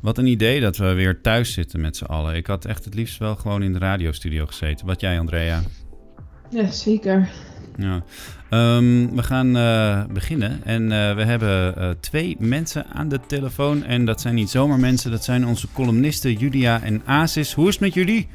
[0.00, 2.34] Wat een idee dat we weer thuis zitten met z'n allen.
[2.34, 4.86] Ik had echt het liefst wel gewoon in de radiostudio gezeten.
[4.86, 5.62] Wat jij, Andrea?
[6.50, 7.28] Ja, zeker.
[7.76, 8.02] Ja.
[8.50, 13.84] Ehm, we gaan uh, beginnen en uh, we hebben uh, twee mensen aan de telefoon.
[13.84, 17.52] En dat zijn niet zomaar mensen, dat zijn onze columnisten Julia en Asis.
[17.52, 18.28] Hoe is het met jullie?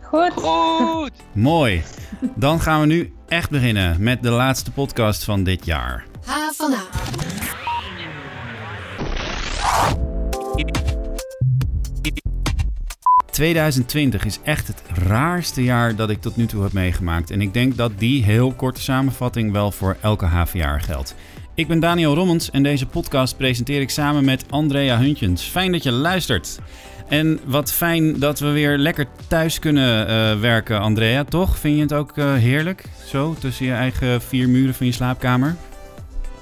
[0.00, 0.32] Goed.
[0.34, 1.12] Goed.
[1.32, 1.82] Mooi.
[2.34, 6.04] Dan gaan we nu echt beginnen met de laatste podcast van dit jaar.
[6.24, 6.50] Ha
[13.36, 17.30] 2020 is echt het raarste jaar dat ik tot nu toe heb meegemaakt.
[17.30, 21.14] En ik denk dat die heel korte samenvatting wel voor elke HVA geldt.
[21.54, 25.42] Ik ben Daniel Rommens en deze podcast presenteer ik samen met Andrea Huntjens.
[25.42, 26.58] Fijn dat je luistert.
[27.08, 31.58] En wat fijn dat we weer lekker thuis kunnen uh, werken, Andrea, toch?
[31.58, 35.56] Vind je het ook uh, heerlijk, zo, tussen je eigen vier muren van je slaapkamer?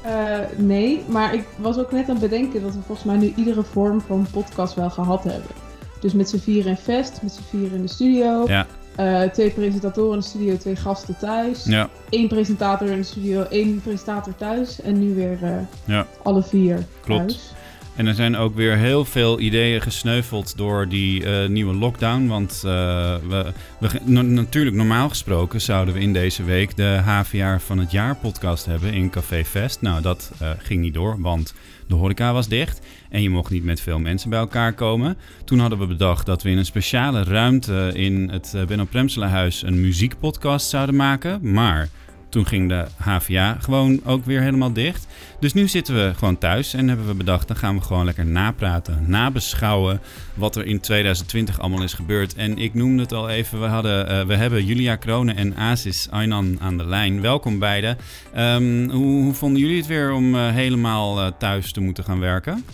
[0.06, 0.10] Uh,
[0.56, 3.62] nee, maar ik was ook net aan het bedenken dat we volgens mij nu iedere
[3.62, 5.63] vorm van podcast wel gehad hebben.
[6.04, 8.44] Dus met z'n vier in vest, met z'n vier in de studio.
[8.46, 8.66] Ja.
[9.00, 11.64] Uh, twee presentatoren in de studio, twee gasten thuis.
[11.64, 11.88] Ja.
[12.10, 14.80] Eén presentator in de studio, één presentator thuis.
[14.80, 15.50] En nu weer uh,
[15.84, 16.06] ja.
[16.22, 17.28] alle vier Klopt.
[17.28, 17.52] thuis.
[17.96, 22.26] En er zijn ook weer heel veel ideeën gesneuveld door die uh, nieuwe lockdown.
[22.26, 27.90] Want we, we natuurlijk, normaal gesproken, zouden we in deze week de HVA van het
[27.90, 29.80] jaar podcast hebben in Café Fest.
[29.80, 31.54] Nou, dat ging niet door, want
[31.86, 35.16] de horeca was dicht en je mocht niet met veel mensen bij elkaar komen.
[35.44, 39.80] Toen hadden we bedacht dat we in een speciale ruimte in het Benno Premselenhuis een
[39.80, 41.52] muziekpodcast zouden maken.
[41.52, 41.88] Maar
[42.34, 45.06] toen ging de HVA gewoon ook weer helemaal dicht.
[45.40, 48.26] Dus nu zitten we gewoon thuis en hebben we bedacht, dan gaan we gewoon lekker
[48.26, 50.00] napraten, nabeschouwen
[50.34, 52.34] wat er in 2020 allemaal is gebeurd.
[52.34, 56.10] En ik noemde het al even, we, hadden, uh, we hebben Julia Kronen en Asis
[56.10, 57.20] Aynan aan de lijn.
[57.20, 57.98] Welkom beiden.
[58.36, 62.20] Um, hoe, hoe, vonden jullie het weer om uh, helemaal uh, thuis te moeten gaan
[62.20, 62.64] werken?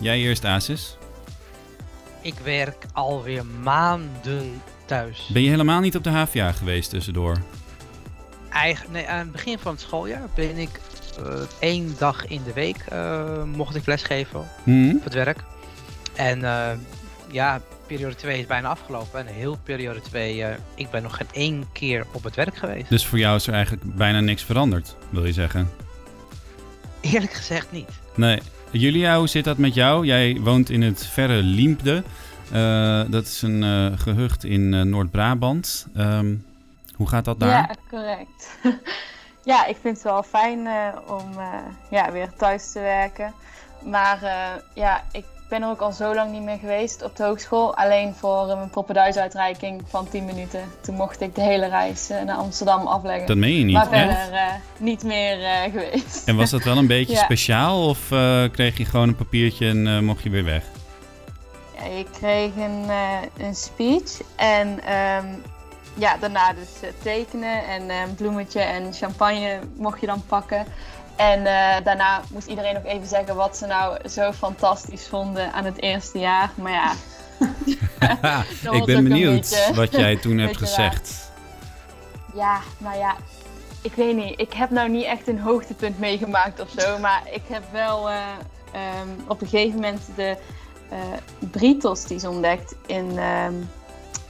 [0.00, 0.96] Jij eerst, Asis.
[2.20, 5.30] Ik werk alweer maanden thuis.
[5.32, 7.38] Ben je helemaal niet op de HVA geweest tussendoor?
[8.54, 10.80] Eigen, nee, aan het begin van het schooljaar ben ik
[11.20, 14.40] uh, één dag in de week uh, mocht ik lesgeven
[14.96, 15.38] op het werk.
[16.16, 16.70] En uh,
[17.30, 19.20] ja, periode 2 is bijna afgelopen.
[19.20, 20.44] En heel periode 2,
[20.74, 22.88] ik ben nog geen één keer op het werk geweest.
[22.88, 25.70] Dus voor jou is er eigenlijk bijna niks veranderd, wil je zeggen?
[27.00, 27.90] Eerlijk gezegd niet.
[28.14, 28.40] Nee.
[28.70, 30.06] Julia, hoe zit dat met jou?
[30.06, 32.02] Jij woont in het verre Liempde.
[33.10, 35.86] dat is een gehucht in Noord-Brabant.
[35.96, 36.44] Um,
[36.96, 37.50] hoe gaat dat daar?
[37.50, 38.58] Ja, correct.
[39.44, 41.48] ja, ik vind het wel fijn uh, om uh,
[41.90, 43.32] ja, weer thuis te werken.
[43.82, 44.30] Maar uh,
[44.74, 47.76] ja, ik ben er ook al zo lang niet meer geweest op de hogeschool.
[47.76, 50.60] Alleen voor mijn poppenduisuitreiking van 10 minuten.
[50.80, 53.26] Toen mocht ik de hele reis naar Amsterdam afleggen.
[53.26, 55.36] Dat meen je niet, Maar verder niet meer
[55.72, 56.28] geweest.
[56.28, 57.22] En was dat wel een beetje ja.
[57.22, 57.88] speciaal?
[57.88, 58.08] Of
[58.52, 60.64] kreeg je gewoon een papiertje en mocht je weer weg?
[61.76, 62.88] Ja, ik kreeg een,
[63.38, 64.68] een speech en...
[64.68, 65.42] Um,
[65.94, 70.66] ja, daarna dus uh, tekenen en uh, een bloemetje en champagne mocht je dan pakken.
[71.16, 75.64] En uh, daarna moest iedereen nog even zeggen wat ze nou zo fantastisch vonden aan
[75.64, 76.50] het eerste jaar.
[76.54, 76.92] Maar ja.
[78.78, 81.30] ik ben benieuwd beetje, wat jij toen hebt gezegd.
[82.34, 83.16] Ja, nou ja,
[83.82, 84.40] ik weet niet.
[84.40, 86.98] Ik heb nou niet echt een hoogtepunt meegemaakt of zo.
[86.98, 90.36] Maar ik heb wel um, op een gegeven moment de
[91.50, 93.18] Britos ontdekt in.
[93.18, 93.68] Um,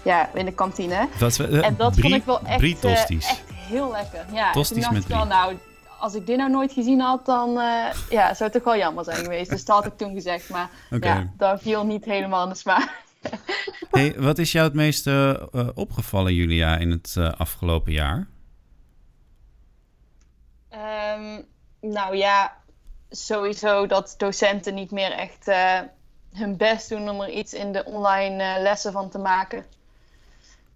[0.04, 1.08] ja, in de kantine.
[1.20, 4.24] Uh, en dat brie, vond ik wel echt, uh, echt heel lekker.
[4.32, 5.56] Ja, tosties met wel, nou,
[5.98, 9.04] als ik dit nou nooit gezien had, dan uh, ja, zou het toch wel jammer
[9.04, 9.50] zijn geweest.
[9.50, 11.16] Dus dat had ik toen gezegd, maar okay.
[11.16, 13.02] ja, dat viel niet helemaal in de smaak.
[13.90, 15.10] hey, wat is jou het meest
[15.74, 18.26] opgevallen, Julia, in het afgelopen jaar?
[21.16, 21.44] Um,
[21.80, 22.56] nou ja,
[23.10, 25.46] sowieso dat docenten niet meer echt
[26.32, 29.64] hun best doen om er iets in de online lessen van te maken.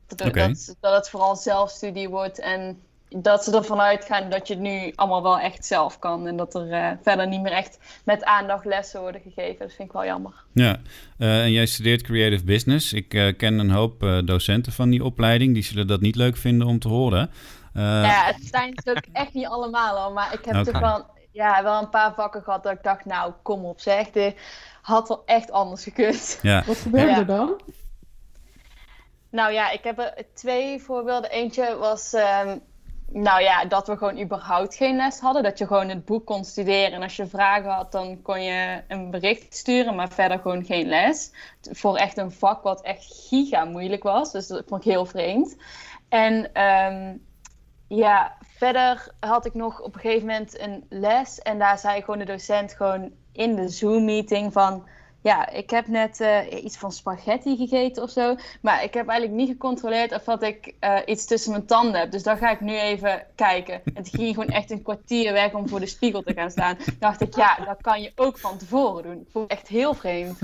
[0.09, 0.49] Dat, okay.
[0.49, 4.93] dat, dat, het vooral zelfstudie wordt en dat ze ervan uitgaan dat je het nu
[4.95, 6.27] allemaal wel echt zelf kan.
[6.27, 9.59] En dat er uh, verder niet meer echt met aandacht lessen worden gegeven.
[9.59, 10.33] Dat vind ik wel jammer.
[10.53, 10.77] Ja,
[11.19, 12.93] uh, en jij studeert Creative Business.
[12.93, 15.55] Ik uh, ken een hoop docenten van die opleiding.
[15.55, 17.31] Die zullen dat niet leuk vinden om te horen.
[17.75, 20.13] ja, het zijn ook echt niet allemaal al.
[20.13, 20.65] Maar ik heb okay.
[20.65, 24.11] toch wel, ja, wel een paar vakken gehad dat ik dacht, nou kom op zeg.
[24.11, 24.35] Dit
[24.83, 26.39] had wel echt anders gekund.
[26.43, 26.63] Ja.
[26.67, 27.61] Wat gebeurde er dan?
[29.31, 31.31] Nou ja, ik heb er twee voorbeelden.
[31.31, 32.61] Eentje was, um,
[33.13, 35.43] nou ja, dat we gewoon überhaupt geen les hadden.
[35.43, 36.93] Dat je gewoon het boek kon studeren.
[36.93, 40.89] En als je vragen had, dan kon je een bericht sturen, maar verder gewoon geen
[40.89, 41.33] les.
[41.71, 44.33] Voor echt een vak wat echt giga moeilijk was.
[44.33, 45.57] Dus dat vond ik heel vreemd.
[46.09, 47.27] En um,
[47.89, 51.39] ja, verder had ik nog op een gegeven moment een les.
[51.39, 54.87] En daar zei gewoon de docent gewoon in de Zoom-meeting van...
[55.23, 58.37] ja, ik heb net uh, iets van spaghetti gegeten of zo.
[58.61, 62.11] Maar ik heb eigenlijk niet gecontroleerd of dat ik uh, iets tussen mijn tanden heb.
[62.11, 63.75] Dus daar ga ik nu even kijken.
[63.85, 66.77] En het ging gewoon echt een kwartier weg om voor de spiegel te gaan staan.
[66.99, 69.21] dacht ik, ja, dat kan je ook van tevoren doen.
[69.21, 70.39] Ik voel echt heel vreemd.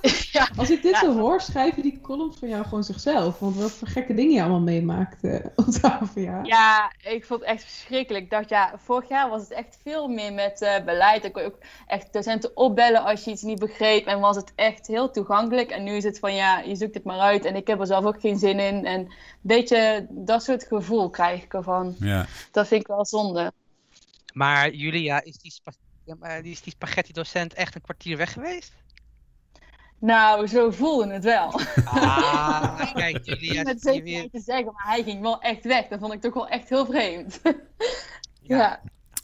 [0.32, 0.48] ja.
[0.56, 3.38] Als ik dit zo hoor, schrijven die columns van jou gewoon zichzelf.
[3.38, 6.40] Want wat voor gekke dingen je allemaal meemaakt uh, op ja.
[6.42, 8.24] Ja, ik vond het echt verschrikkelijk.
[8.24, 11.24] Ik dacht, ja, vorig jaar was het echt veel meer met beleid.
[11.24, 14.86] Ik kon ook echt docenten opbellen als je iets niet begreep en was het echt
[14.86, 15.70] heel toegankelijk.
[15.70, 17.86] En nu is het van ja, je zoekt het maar uit en ik heb er
[17.86, 18.84] zelf ook geen zin in.
[18.84, 21.96] En een beetje dat soort gevoel krijg ik ervan.
[21.98, 22.26] Ja.
[22.50, 23.52] Dat vind ik wel zonde.
[24.32, 25.52] Maar Julia, is die,
[26.04, 28.72] ja, is die spaghetti docent echt een kwartier weg geweest?
[29.98, 31.60] Nou, zo voelde het wel.
[31.84, 33.62] Ah, kijk, Julia.
[33.62, 34.28] Met zeker weer...
[34.30, 35.88] te zeggen, maar hij ging wel echt weg.
[35.88, 37.40] Dat vond ik toch wel echt heel vreemd.
[38.42, 38.80] ja.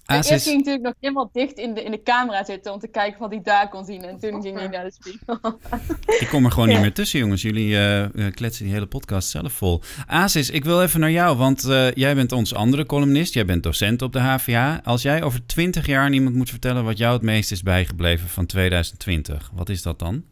[0.06, 0.30] Asis...
[0.30, 3.20] Eerst ging natuurlijk nog helemaal dicht in de, in de camera zitten om te kijken
[3.20, 4.04] wat hij daar kon zien.
[4.04, 5.58] En toen ging hij naar de spiegel.
[6.22, 7.42] ik kom er gewoon niet meer tussen, jongens.
[7.42, 9.80] Jullie uh, kletsen die hele podcast zelf vol.
[10.06, 13.34] Asis, ik wil even naar jou, want uh, jij bent ons andere columnist.
[13.34, 14.80] Jij bent docent op de HVA.
[14.84, 18.28] Als jij over 20 jaar aan iemand moet vertellen wat jou het meest is bijgebleven
[18.28, 20.24] van 2020, wat is dat dan?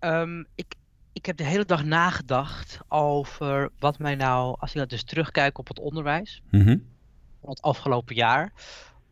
[0.00, 0.74] Um, ik,
[1.12, 5.58] ik heb de hele dag nagedacht over wat mij nou, als ik nou dus terugkijk
[5.58, 6.42] op het onderwijs.
[6.50, 6.88] Mm
[7.48, 8.52] het afgelopen jaar.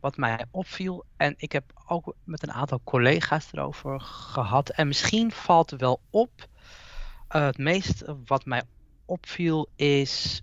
[0.00, 4.69] Wat mij opviel, en ik heb ook met een aantal collega's erover gehad.
[4.69, 6.31] En misschien valt wel op.
[7.37, 8.62] Uh, het meest wat mij
[9.05, 10.43] opviel is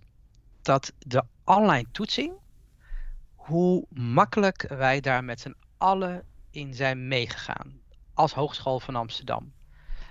[0.61, 2.33] dat de online toetsing,
[3.35, 7.79] hoe makkelijk wij daar met z'n allen in zijn meegegaan.
[8.13, 9.53] Als Hogeschool van Amsterdam.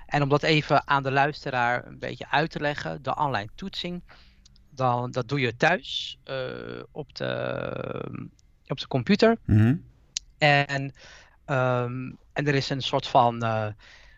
[0.06, 4.02] En om dat even aan de luisteraar een beetje uit te leggen, de online toetsing
[4.70, 8.28] dan, dat doe je thuis uh, op, de,
[8.66, 9.38] op de computer.
[9.44, 9.76] Mhm.
[10.38, 10.82] En,
[11.46, 13.66] um, en er is een soort van, uh,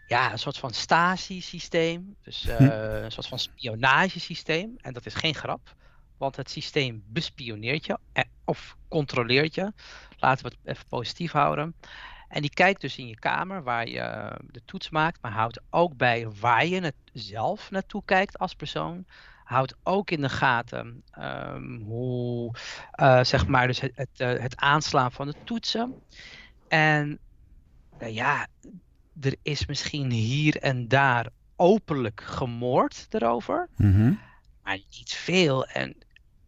[0.07, 2.17] ja, een soort van Stasi-systeem.
[2.23, 4.75] Dus uh, een soort van spionagesysteem.
[4.77, 5.75] En dat is geen grap.
[6.17, 7.99] Want het systeem bespioneert je
[8.45, 9.73] of controleert je.
[10.19, 11.75] Laten we het even positief houden.
[12.29, 15.97] En die kijkt dus in je kamer waar je de toets maakt, maar houdt ook
[15.97, 19.05] bij waar je het zelf naartoe kijkt als persoon
[19.47, 22.55] houdt ook in de gaten um, hoe,
[22.97, 25.95] uh, zeg maar, dus het, het, uh, het, aanslaan van de toetsen.
[26.69, 27.19] En
[28.03, 28.47] uh, ja,
[29.21, 31.27] er is misschien hier en daar
[31.57, 34.21] openlijk gemoord erover, mm -hmm.
[34.63, 35.67] maar niet veel.
[35.67, 35.97] En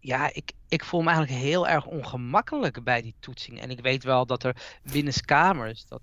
[0.01, 3.61] ja, ik, ik voel me eigenlijk heel erg ongemakkelijk bij die toetsing.
[3.61, 4.57] En ik weet wel dat er
[4.93, 6.03] binnenskamers, dat,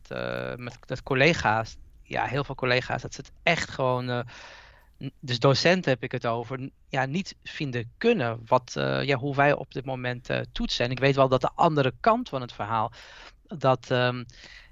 [0.58, 4.26] met dat collega's, ja, heel veel collega's, dat ze het echt gewoon
[5.20, 9.54] dus docenten heb ik het over, ja, niet vinden kunnen wat, uh, ja, hoe wij
[9.54, 10.86] op dit moment toetsen.
[10.86, 12.92] En ik weet wel dat de andere kant van het verhaal,
[13.48, 14.22] dat uh,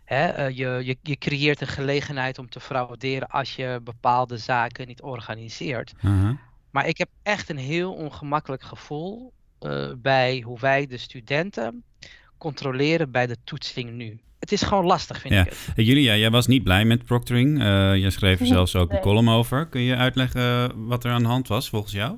[0.06, 5.94] je, je, je creëert een gelegenheid om te frauderen als je bepaalde zaken niet organiseert.
[6.00, 6.38] -huh.
[6.74, 9.34] Maar ik heb echt een heel ongemakkelijk gevoel
[9.98, 11.84] bij hoe wij de studenten
[12.38, 15.86] controleren bij de toetsing nu het is gewoon lastig, vind ik het.
[15.86, 17.60] Julia, jij was niet blij met proctoring.
[17.60, 19.68] Uh, jij schreef er zelfs ook een column over.
[19.68, 22.18] Kun je uitleggen wat er aan de hand was volgens jou?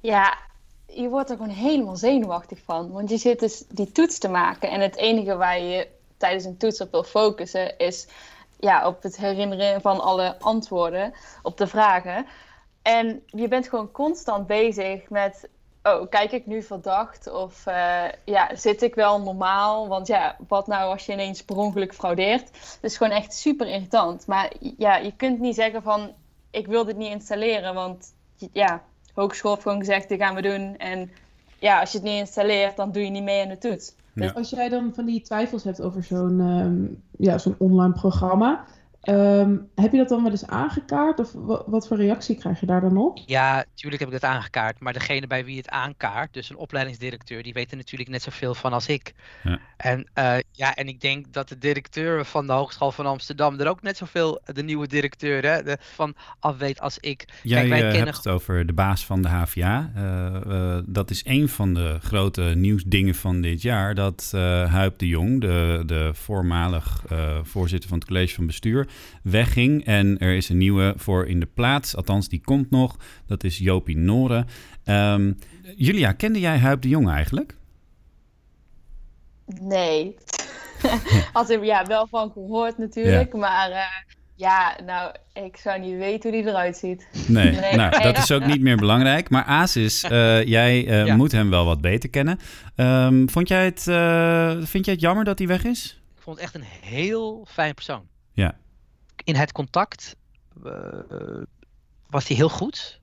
[0.00, 0.38] Ja,
[0.86, 2.90] je wordt er gewoon helemaal zenuwachtig van.
[2.90, 4.70] Want je zit dus die toets te maken.
[4.70, 8.06] En het enige waar je tijdens een toets op wil focussen is
[8.60, 12.26] ja, op het herinneren van alle antwoorden op de vragen.
[12.84, 15.48] En je bent gewoon constant bezig met
[15.82, 17.32] oh, kijk ik nu verdacht?
[17.32, 19.88] Of uh, ja, zit ik wel normaal?
[19.88, 22.52] Want ja, wat nou als je ineens per ongeluk fraudeert?
[22.52, 24.26] Dat is gewoon echt super irritant.
[24.26, 26.10] Maar ja, je kunt niet zeggen van,
[26.50, 27.74] ik wil dit niet installeren.
[27.74, 28.14] Want
[28.52, 28.82] ja,
[29.14, 30.76] hogeschool heeft gewoon gezegd, dit gaan we doen.
[30.76, 31.10] En
[31.58, 33.94] ja, als je het niet installeert, dan doe je niet mee aan de toets.
[34.14, 38.64] Dus als jij dan van die twijfels hebt over zo'n um, ja, zo'n online programma,
[39.04, 41.32] Um, heb je dat dan wel eens aangekaart of
[41.66, 43.18] wat voor reactie krijg je daar dan op?
[43.26, 44.80] Ja, natuurlijk heb ik dat aangekaart.
[44.80, 48.54] Maar degene bij wie het aankaart, dus een opleidingsdirecteur, die weet er natuurlijk net zoveel
[48.54, 49.12] van als ik.
[49.42, 49.58] Ja.
[49.76, 53.68] En, uh, ja, en ik denk dat de directeur van de Hogeschool van Amsterdam er
[53.68, 57.24] ook net zoveel, de nieuwe directeur, hè, de, van af weet als ik.
[57.42, 58.04] Jij Kijk, wij uh, kennen...
[58.04, 59.92] hebt het over de baas van de HVA.
[59.96, 63.94] Uh, dat is een van de grote nieuwsdingen van dit jaar.
[63.94, 64.32] Dat
[64.68, 67.04] Huip de Jong, de, de voormalig
[67.42, 68.88] voorzitter van het college van bestuur
[69.22, 69.84] wegging.
[69.84, 71.96] En er is een nieuwe voor in de plaats.
[71.96, 72.96] Althans, die komt nog.
[73.26, 74.46] Dat is Jopie Noren.
[74.84, 75.38] Um,
[75.76, 77.56] Julia, kende jij Huip de Jong eigenlijk?
[79.60, 80.14] Nee.
[81.32, 83.32] Had er ja, wel van gehoord natuurlijk.
[83.32, 83.38] Ja.
[83.38, 83.82] Maar uh,
[84.34, 87.08] ja, nou, ik zou niet weten hoe die eruit ziet.
[87.28, 87.74] Nee, nee.
[87.74, 89.30] nou, dat is ook niet meer belangrijk.
[89.30, 91.16] Maar Asis, uh, jij uh, ja.
[91.16, 92.38] moet hem wel wat beter kennen.
[92.76, 93.82] Um, vond jij het,
[94.68, 96.02] vind jij het jammer dat hij weg is?
[96.24, 98.06] vond het echt een heel fijn persoon.
[99.24, 100.16] In het contact
[102.06, 103.00] was hij heel goed.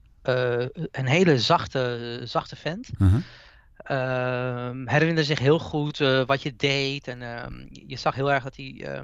[0.91, 2.89] een hele zachte, zachte vent.
[2.99, 7.07] Uh herinnerde zich heel goed wat je deed.
[7.07, 9.01] En ehm, je zag heel erg dat hij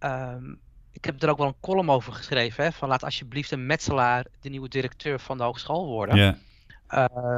[0.00, 0.58] Um,
[0.92, 2.64] ik heb er ook wel een column over geschreven.
[2.64, 6.16] Hè, van laat alsjeblieft een metselaar de nieuwe directeur van de hogeschool worden.
[6.16, 6.38] Ja.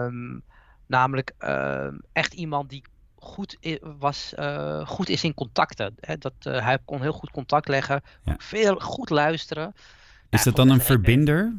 [0.04, 0.42] Um,
[0.86, 2.82] namelijk uh, echt iemand die
[3.20, 5.94] goed, was, uh, goed is in contacten.
[6.00, 8.02] Hè, dat, uh, hij kon heel goed contact leggen.
[8.24, 8.34] Ja.
[8.38, 9.74] Veel goed luisteren.
[10.30, 11.54] Is dat dan een verbinder?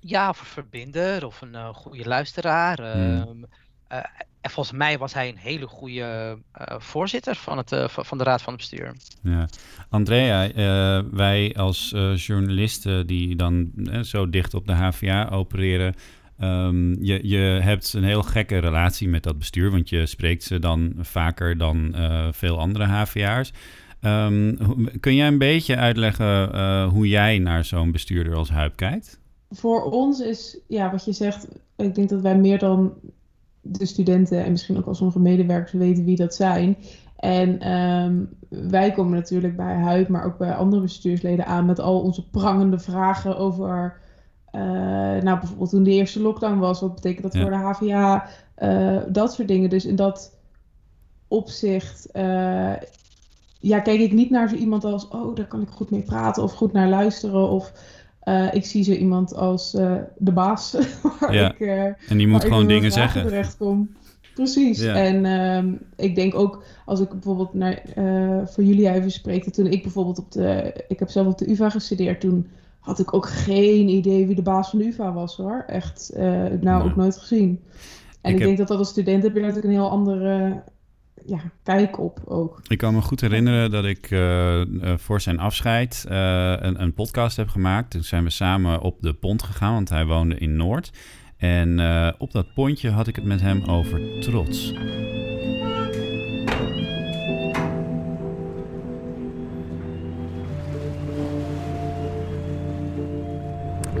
[0.00, 2.92] Ja, of een verbinder of een uh, goede luisteraar.
[2.92, 3.46] Hmm.
[3.92, 3.98] Uh,
[4.40, 6.38] en volgens mij was hij een hele goede
[6.78, 8.94] voorzitter van, het, van de Raad van het Bestuur.
[9.22, 9.48] Ja.
[9.88, 10.52] Andrea,
[11.10, 15.94] wij als journalisten die dan zo dicht op de HVA opereren...
[16.40, 19.70] Um, je, je hebt een heel gekke relatie met dat bestuur...
[19.70, 21.94] want je spreekt ze dan vaker dan
[22.32, 23.52] veel andere HVA'ers.
[24.00, 29.20] Um, ehm, kun jij een beetje uitleggen hoe jij naar zo'n bestuurder als Huip kijkt?
[29.50, 31.48] Voor ons is, ja, wat je zegt...
[31.76, 32.92] ik denk dat wij meer dan
[33.60, 36.76] de studenten en misschien ook al sommige medewerkers weten wie dat zijn.
[37.16, 42.00] En ehm, wij komen natuurlijk bij Huid, maar ook bij andere bestuursleden aan met al
[42.00, 44.00] onze prangende vragen over.
[44.58, 48.28] Uh, nou, bijvoorbeeld toen de eerste lockdown was, wat betekent dat voor de HVA?
[48.58, 49.70] Uh, dat soort dingen.
[49.70, 50.36] Dus in dat
[51.28, 52.74] opzicht, uh,
[53.60, 56.42] ja, kijk ik niet naar zo iemand als, oh, daar kan ik goed mee praten
[56.42, 57.48] of goed naar luisteren.
[57.48, 57.72] Of
[58.24, 60.76] uh, ik zie zo iemand als uh, de baas.
[61.20, 61.50] waar ja.
[61.50, 63.22] ik, uh, en die moet gewoon dingen zeggen.
[63.22, 63.96] Terechtkom.
[64.34, 64.80] Precies.
[64.80, 64.94] Ja.
[64.94, 67.82] En uh, ik denk ook, als ik bijvoorbeeld naar,
[68.46, 71.70] voor jullie even spreek, toen ik bijvoorbeeld op de, ik heb zelf op de UvA
[71.70, 72.46] gestudeerd, toen
[72.78, 75.64] had ik ook geen idee wie de baas van de UvA was hoor.
[75.66, 77.60] Echt, nou, nou ook nooit gezien.
[78.20, 78.46] En ik, ik heb...
[78.46, 80.62] denk dat dat als student heb je natuurlijk een heel andere
[81.28, 82.60] ja, kijk op ook.
[82.66, 84.62] Ik kan me goed herinneren dat ik uh,
[84.96, 86.16] voor zijn afscheid uh,
[86.58, 87.90] een, een, podcast heb gemaakt.
[87.90, 90.92] Toen zijn we samen op de pont gegaan, want hij woonde in Noord.
[91.36, 91.80] En
[92.18, 94.72] op dat pontje had ik het met hem over trots.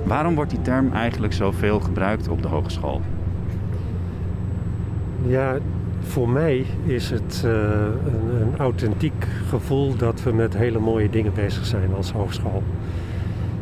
[0.08, 3.00] Waarom wordt die term eigenlijk zoveel gebruikt op de hogeschool?
[5.26, 5.58] Ja,
[6.00, 11.32] voor mij is het uh, een, een, authentiek gevoel dat we met hele mooie dingen
[11.34, 12.62] bezig zijn als hogeschool.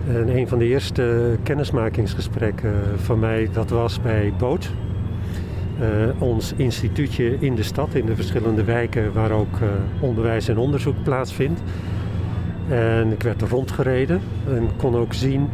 [0.08, 4.70] En een van de eerste kennismakingsgesprekken van mij, dat was bij Boot.
[5.80, 9.68] Uh, ons instituutje in de stad, in de verschillende wijken waar ook uh,
[10.00, 11.60] onderwijs en onderzoek plaatsvindt.
[12.68, 15.48] En ik werd er rondgereden en kon ook zien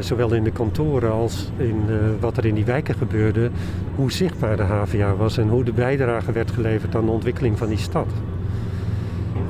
[0.00, 3.50] zowel in de kantoren als in uh, wat er in die wijken gebeurde,
[3.94, 7.68] hoe zichtbaar de HVA was en hoe de bijdrage werd geleverd aan de ontwikkeling van
[7.68, 8.06] die stad.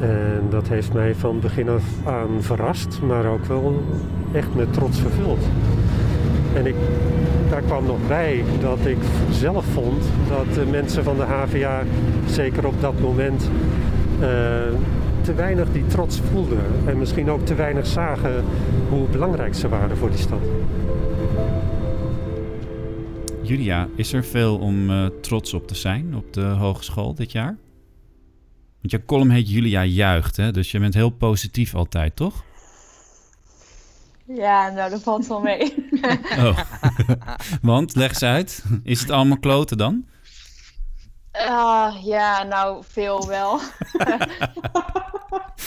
[0.01, 3.83] En dat heeft mij van begin af aan verrast, maar ook wel
[4.33, 5.45] echt met trots vervuld.
[6.55, 6.75] En ik,
[7.51, 8.99] daar kwam nog bij dat ik
[9.31, 11.83] zelf vond dat de mensen van de HVA,
[12.27, 13.51] zeker op dat moment,
[14.21, 14.27] uh,
[15.27, 16.89] te weinig die trots voelden.
[16.89, 18.45] En misschien ook te weinig zagen
[18.89, 20.41] hoe belangrijk ze waren voor die stad.
[23.43, 27.57] Julia, is er veel om uh, trots op te zijn op de hogeschool dit jaar?
[28.81, 30.51] Want je column heet Julia Juicht, hè?
[30.51, 32.45] dus je bent heel positief altijd, toch?
[34.27, 35.75] Ja, nou, dat valt wel mee.
[36.45, 36.59] oh.
[37.63, 38.65] Want, leg eens uit.
[38.83, 40.05] Is het allemaal kloten dan?
[41.33, 43.61] Uh, ja, nou, veel wel.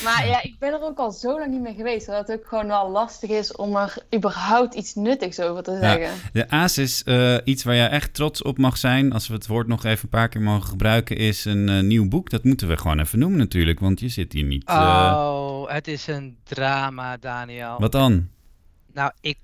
[0.03, 2.05] maar ja, ik ben er ook al zo lang niet meer geweest.
[2.05, 6.01] Dat het ook gewoon wel lastig is om er überhaupt iets nuttigs over te zeggen.
[6.01, 9.13] Ja, de AAS is uh, iets waar je echt trots op mag zijn.
[9.13, 12.07] Als we het woord nog even een paar keer mogen gebruiken, is een uh, nieuw
[12.07, 12.29] boek.
[12.29, 14.69] Dat moeten we gewoon even noemen natuurlijk, want je zit hier niet...
[14.69, 17.79] Oh, het is een drama, Daniel.
[17.79, 18.27] Wat dan?
[18.93, 19.37] Nou, ik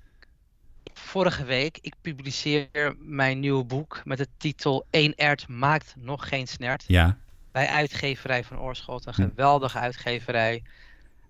[0.92, 1.78] vorige week.
[1.80, 6.84] Ik publiceer mijn nieuwe boek met de titel Eén ert maakt nog geen snert.
[6.86, 7.18] Ja.
[7.56, 9.22] Bij uitgeverij van Oorschot, een hm.
[9.22, 10.62] geweldige uitgeverij.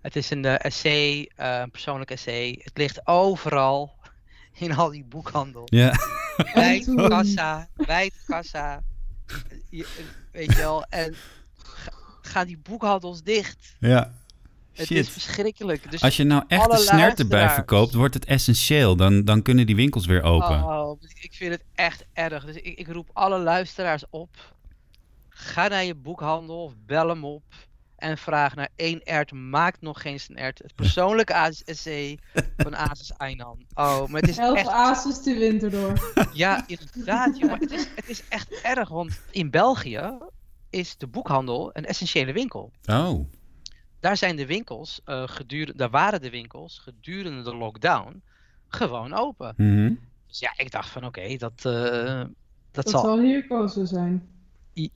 [0.00, 2.60] Het is een uh, essay, uh, een persoonlijk essay.
[2.62, 3.94] Het ligt overal
[4.64, 5.62] in al die boekhandel.
[5.64, 5.92] Ja.
[6.54, 8.82] Wijd kassa, wijd kassa.
[10.32, 11.14] weet je wel, en
[12.20, 13.76] gaan die boekhandels dicht.
[13.78, 14.12] Ja.
[14.72, 15.90] Het is verschrikkelijk.
[15.90, 18.96] Dus Als je nou echt de snert erbij verkoopt, wordt het essentieel.
[18.96, 20.64] Dan, dan kunnen die winkels weer open.
[20.64, 22.44] Oh, ik vind het echt erg.
[22.44, 24.54] Dus ik, ik roep alle luisteraars op.
[25.38, 27.42] Ga naar je boekhandel of bel hem op.
[27.96, 30.58] En vraag naar één ert maakt nog geen snert.
[30.58, 31.88] Het persoonlijke ASC
[32.56, 33.64] van Asus Einan.
[33.74, 34.68] Oh, maar het is Elf echt...
[34.68, 36.12] Asus de winter door.
[36.32, 37.38] Ja, inderdaad.
[37.38, 37.58] Jongen.
[37.60, 40.18] Het, is, het is echt erg, want in België
[40.70, 42.72] is de boekhandel een essentiële winkel.
[42.86, 43.30] Oh.
[44.00, 48.22] Daar zijn de winkels, uh, gedurende, daar waren de winkels gedurende de lockdown
[48.68, 49.54] gewoon open.
[49.56, 52.28] Mm Dus ja, ik dacht van oké, dat, uh, dat,
[52.70, 53.02] dat zal...
[53.02, 54.34] zal hier kozen zijn.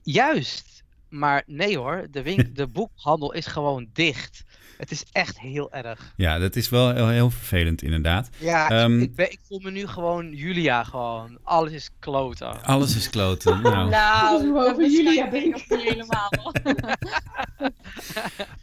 [0.01, 0.83] Juist.
[1.09, 4.43] Maar nee hoor, de, wink de boekhandel is gewoon dicht.
[4.77, 6.13] Het is echt heel erg.
[6.15, 8.29] Ja, dat is wel heel, heel vervelend inderdaad.
[8.37, 11.37] Ja, um, ik, ik, ik, voel me nu gewoon Julia gewoon.
[11.43, 12.63] Alles is kloten.
[12.63, 13.61] Alles is kloten.
[13.71, 16.29] Nou, nou over Julia ik helemaal.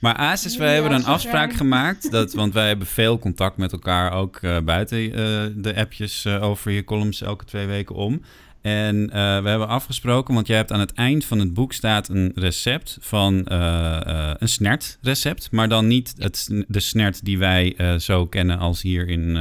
[0.00, 2.10] maar Asis, wij hebben een afspraak gemaakt.
[2.10, 5.14] Dat, want wij hebben veel contact met elkaar, ook uh, buiten uh,
[5.56, 8.22] de appjes uh, over je columns elke twee weken om.
[8.68, 12.08] En uh, we hebben afgesproken, want jij hebt aan het eind van het boek staat
[12.08, 15.50] een recept van uh, een snertrecept.
[15.50, 19.34] Maar dan niet het, de snert die wij zo kennen als hier in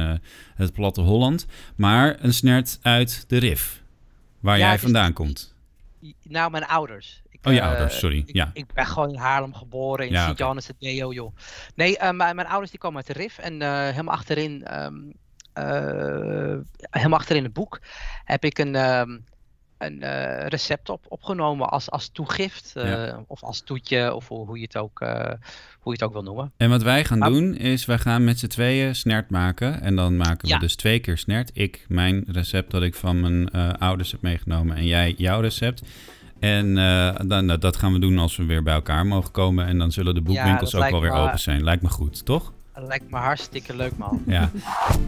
[0.54, 1.46] het platte Holland.
[1.76, 3.82] Maar een snert uit de Rif,
[4.40, 5.54] waar Ja, jij vandaan komt.
[6.22, 7.22] Nou, mijn ouders.
[7.30, 8.50] Ik, Oh, je eh, ouders, sorry, Ik, ja.
[8.52, 10.26] ik ben gewoon in Haarlem geboren, in Ja.
[10.26, 11.36] Sint-Johannes het Deo, joh.
[11.74, 14.94] Nee, eh, mijn, mijn ouders die komen uit de RIF en eh, helemaal achterin, ehm,
[15.58, 16.58] eh,
[16.90, 17.80] helemaal achterin het boek
[18.24, 19.18] heb ik een, ehm,
[19.78, 23.24] een eh, recept op, opgenomen als, als toegift eh, Ja.
[23.26, 24.98] of als toetje of hoe, hoe, je het ook,
[25.78, 26.52] hoe je het ook wil noemen.
[26.56, 29.80] En wat wij gaan doen is, wij gaan met z'n tweeën snert maken.
[29.80, 30.58] En dan maken we Ja.
[30.58, 31.50] dus twee keer snert.
[31.54, 35.82] Ik mijn recept dat ik van mijn ouders heb meegenomen en jij jouw recept.
[36.40, 36.74] En
[37.28, 39.66] dan, nou, dat gaan we doen als we weer bij elkaar mogen komen.
[39.66, 41.64] En dan zullen de boekwinkels ook wel weer open zijn.
[41.64, 42.52] Lijkt me goed, toch?
[42.78, 44.22] Dat lijkt me hartstikke leuk, man.
[44.26, 44.50] Ja.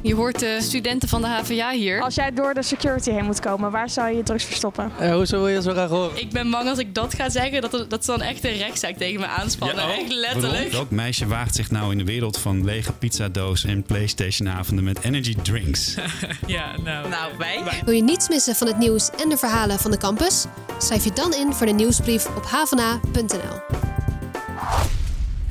[0.02, 2.00] Je hoort de studenten van de HVA hier.
[2.00, 4.92] Als jij door de security heen moet komen, waar zou je je drugs verstoppen?
[4.98, 6.20] Eh, hoezo wil je zo graag horen?
[6.20, 8.96] Ik ben bang als ik dat ga zeggen, dat, dat ze dan echt een rechtszaak
[8.96, 9.88] tegen me aanspannen.
[9.88, 10.72] echt letterlijk.
[10.72, 15.34] Welk meisje waagt zich nou in de wereld van lege pizzadoos en Playstation-avonden met energy
[15.42, 15.94] drinks?
[16.46, 17.08] Ja, nou.
[17.08, 17.62] Nou, wij.
[17.84, 20.44] Wil je niets missen van het nieuws en de verhalen van de campus?
[20.78, 23.80] Schrijf je dan in voor de nieuwsbrief op havana.nl.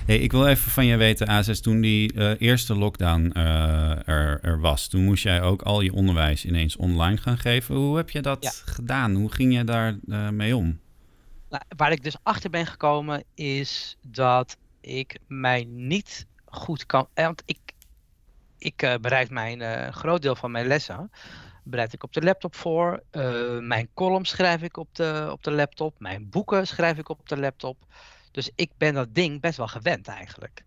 [0.09, 4.39] Hey, ik wil even van jij weten, Azes, toen die eh, eerste lockdown eh, er,
[4.41, 7.75] er was, toen moest jij ook al je onderwijs ineens online gaan geven.
[7.75, 8.51] Hoe heb je dat Ja.
[8.73, 9.15] gedaan?
[9.15, 10.79] Hoe ging je daar eh, mee om?
[11.49, 17.07] Nou, waar ik dus achter ben gekomen is dat ik mij niet goed kan.
[17.13, 17.59] Want ik,
[18.57, 21.11] ik bereid mijn groot deel van mijn lessen.
[21.63, 23.03] Bereid ik op de laptop voor.
[23.61, 25.99] Mijn columns schrijf ik op de, op de laptop.
[25.99, 27.77] Mijn boeken schrijf ik op de laptop.
[28.31, 30.63] Dus ik ben dat ding best wel gewend eigenlijk.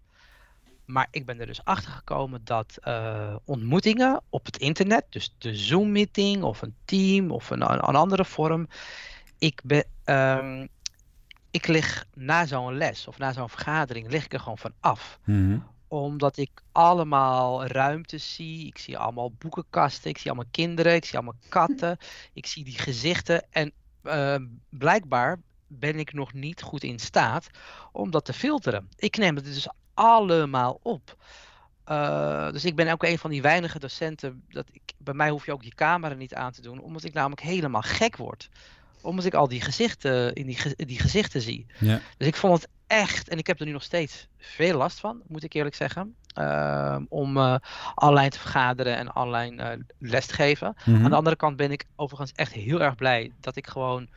[0.85, 5.55] Maar ik ben er dus achter gekomen dat eh, ontmoetingen op het internet, dus de
[5.55, 8.69] Zoom-meeting of een team of een, een andere vorm,
[9.39, 10.67] ik ben, ehm,
[11.51, 15.19] ik lig na zo'n les of na zo'n vergadering, lig ik er gewoon van af.
[15.25, 15.59] Mhm.
[15.89, 18.67] Omdat ik allemaal ruimtes zie.
[18.67, 20.11] Ik zie allemaal boekenkasten.
[20.11, 20.95] Ik zie allemaal kinderen.
[20.95, 21.99] Ik zie allemaal katten.
[22.33, 23.47] ik zie die gezichten.
[23.51, 23.73] En
[24.03, 25.39] ehm, blijkbaar
[25.79, 27.47] ben ik nog niet goed in staat
[27.93, 28.89] om dat te filteren.
[28.97, 31.17] Ik neem het dus allemaal op.
[31.85, 34.43] Eh, dus ik ben ook een van die weinige docenten.
[34.49, 37.13] Dat ik, bij mij hoef je ook je camera niet aan te doen, omdat ik
[37.13, 38.49] namelijk helemaal gek word.
[39.01, 41.67] Omdat ik al die gezichten in die, die gezichten zie.
[41.79, 42.01] Ja.
[42.17, 45.23] Dus ik vond het echt, en ik heb er nu nog steeds veel last van,
[45.27, 46.15] moet ik eerlijk zeggen.
[46.35, 47.55] ehm, om eh
[47.95, 50.75] online te vergaderen en online eh, les te geven.
[50.85, 51.05] Mhm.
[51.05, 54.09] Aan de andere kant ben ik overigens echt heel erg blij dat ik gewoon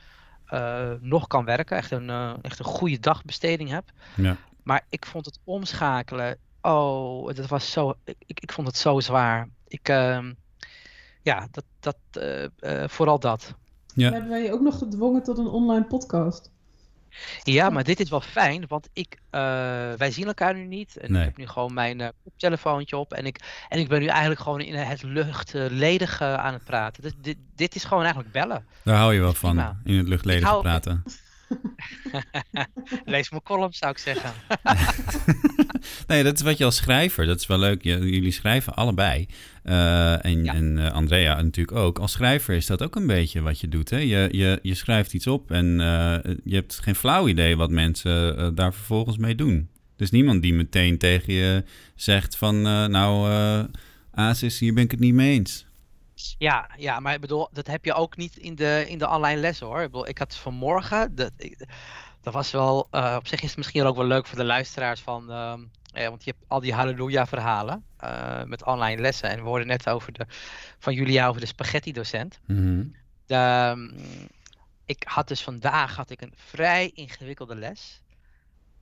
[0.45, 1.77] eh, nog kan werken.
[1.77, 3.91] Echt een, eh, echt een goede dagbesteding heb.
[4.15, 4.37] Ja.
[4.63, 6.37] Maar ik vond het omschakelen.
[6.61, 7.93] Oh, dat was zo.
[8.03, 9.49] Ik, ik, ik vond het zo zwaar.
[9.67, 10.33] Ik, ehm,
[11.21, 13.53] ja, dat, dat, eh, eh, vooral dat.
[13.93, 14.11] Ja.
[14.11, 16.51] Hebben wij je ook nog gedwongen tot een online podcast?
[17.43, 19.39] Ja, maar dit is wel fijn, want ik, eh,
[19.97, 20.97] wij zien elkaar nu niet.
[20.97, 21.21] En Nee.
[21.21, 23.13] ik heb nu gewoon mijn eh, koptelefoontje op.
[23.13, 27.03] En ik, en ik ben nu eigenlijk gewoon in het luchtledige aan het praten.
[27.03, 28.65] Dus dit, dit is gewoon eigenlijk bellen.
[28.83, 31.03] Daar hou je wel van, in het luchtledige hou- praten.
[33.05, 34.33] Lees mijn column, zou ik zeggen.
[36.07, 37.83] Nee, dat is wat je als schrijver, dat is wel leuk.
[37.83, 39.27] Jullie schrijven allebei.
[39.63, 40.53] Eh, en Ja.
[40.53, 41.99] en eh, Andrea natuurlijk ook.
[41.99, 43.89] Als schrijver is dat ook een beetje wat je doet.
[43.89, 43.97] Hè?
[43.97, 48.55] Je, je, je schrijft iets op en eh, je hebt geen flauw idee wat mensen
[48.55, 49.69] daar vervolgens mee doen.
[49.95, 51.63] Dus niemand die meteen tegen je
[51.95, 52.61] zegt van...
[52.61, 53.29] nou,
[54.11, 55.64] Asis, hier ben ik het niet mee eens.
[56.37, 59.39] Ja, ja, maar ik bedoel, dat heb je ook niet in de, in de online
[59.39, 59.81] lessen hoor.
[59.81, 61.67] Ik, bedoel, ik had vanmorgen, dat, ik-
[62.21, 65.01] dat was wel, eh, op zich is het misschien ook wel leuk voor de luisteraars
[65.01, 69.29] van, ehm, eh, want je hebt al die halleluja verhalen eh, met online lessen.
[69.29, 70.25] En we hoorden net over de,
[70.79, 72.39] van Julia over de spaghetti docent.
[72.47, 72.83] Mhm.
[73.25, 73.89] De, ehm,
[74.85, 78.01] ik had dus vandaag had ik een vrij ingewikkelde les.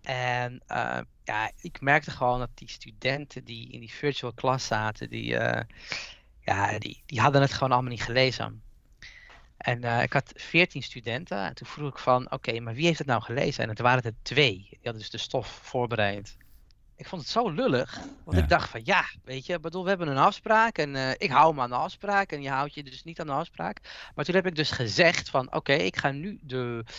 [0.02, 5.10] En eh, ja, ik merkte gewoon dat die studenten die in die virtual klas zaten,
[5.10, 5.38] die,
[6.46, 8.62] ja, die, die hadden het gewoon allemaal niet gelezen.
[9.58, 11.38] En uh, ik had veertien studenten.
[11.38, 13.64] En toen vroeg ik van, oké, maar wie heeft het nou gelezen?
[13.64, 14.68] En het waren er twee.
[14.70, 16.38] Die hadden dus de stof voorbereid
[16.96, 18.00] ik vond het zo lullig.
[18.24, 21.30] Want ik dacht van ja, weet je, bedoel, we hebben een afspraak en uh, ik
[21.30, 23.80] hou me aan de afspraak en je houdt je dus niet aan de afspraak.
[24.16, 26.92] Maar toen heb ik dus gezegd van oké, ik ga nu de, uh,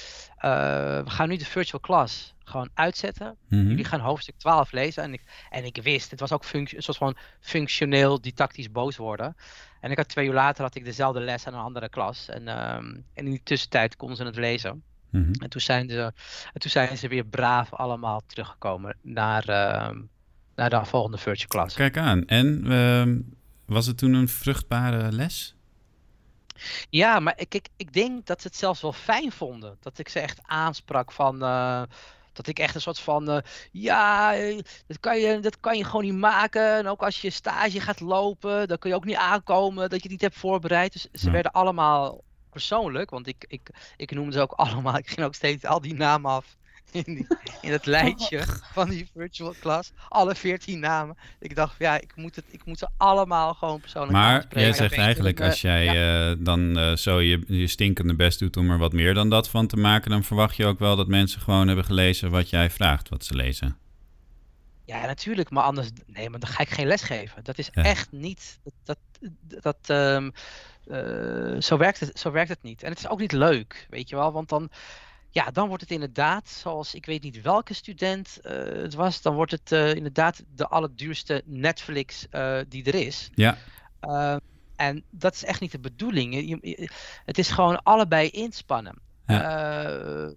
[1.04, 3.36] we gaan nu de virtual class gewoon uitzetten.
[3.48, 6.68] Mm Jullie gaan hoofdstuk 12 lezen en ik, en ik wist, het was ook een
[6.76, 9.36] soort van functioneel didactisch boos worden.
[9.80, 12.48] En ik had twee uur later had ik dezelfde les aan een andere klas en,
[12.48, 14.82] um, en in die tussentijd konden ze het lezen.
[15.14, 15.32] Mhm.
[15.42, 16.12] En, toen zijn ze,
[16.52, 19.98] en toen zijn ze weer braaf allemaal teruggekomen naar, uh,
[20.54, 21.76] naar de volgende virtual class.
[21.76, 22.24] Kijk aan.
[22.24, 23.16] En uh,
[23.66, 25.54] was het toen een vruchtbare les?
[26.90, 29.76] Ja, maar ik, ik, ik denk dat ze het zelfs wel fijn vonden.
[29.80, 31.42] Dat ik ze echt aansprak van...
[31.42, 31.82] Uh,
[32.32, 33.38] dat ik echt een soort van, uh,
[33.72, 34.34] ja,
[34.86, 36.76] dat kan, je, dat kan je gewoon niet maken.
[36.76, 40.02] En ook als je stage gaat lopen, dan kun je ook niet aankomen dat je
[40.02, 40.92] het niet hebt voorbereid.
[40.92, 42.22] Dus ze werden allemaal
[42.54, 45.94] persoonlijk, want ik, ik, ik noemde ze ook allemaal, ik ging ook steeds al die
[45.94, 46.56] namen af
[46.94, 47.26] in,
[47.60, 49.92] in het lijstje van die virtual class.
[50.08, 51.16] Alle veertien namen.
[51.40, 54.96] Ik dacht, ja, ik moet, het, ik moet ze allemaal gewoon persoonlijk Maar jij zegt
[54.96, 55.86] eigenlijk, als jij
[56.30, 59.48] uh, dan uh, zo je, je stinkende best doet om er wat meer dan dat
[59.48, 62.70] van te maken, dan verwacht je ook wel dat mensen gewoon hebben gelezen wat jij
[62.70, 63.76] vraagt wat ze lezen.
[64.86, 67.44] Ja, natuurlijk, maar anders, nee, maar dan ga ik geen les geven.
[67.44, 70.32] Dat is echt niet, dat, dat, dat um,
[70.86, 72.82] uh, zo, werkt het, zo werkt het niet.
[72.82, 74.70] En het is ook niet leuk, weet je wel, want dan,
[75.30, 79.34] ja, dan wordt het inderdaad, zoals ik weet niet welke student uh, het was, dan
[79.34, 82.26] wordt het uh, inderdaad de allerduurste Netflix
[82.68, 83.30] die er is.
[83.34, 83.58] Ja.
[84.76, 86.34] en dat is echt niet de bedoeling.
[86.34, 86.90] Je, je,
[87.24, 89.03] het is gewoon allebei inspannen.
[89.26, 90.32] Ja.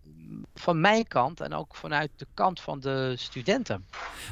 [0.56, 3.86] van mijn kant en ook vanuit de kant van de studenten.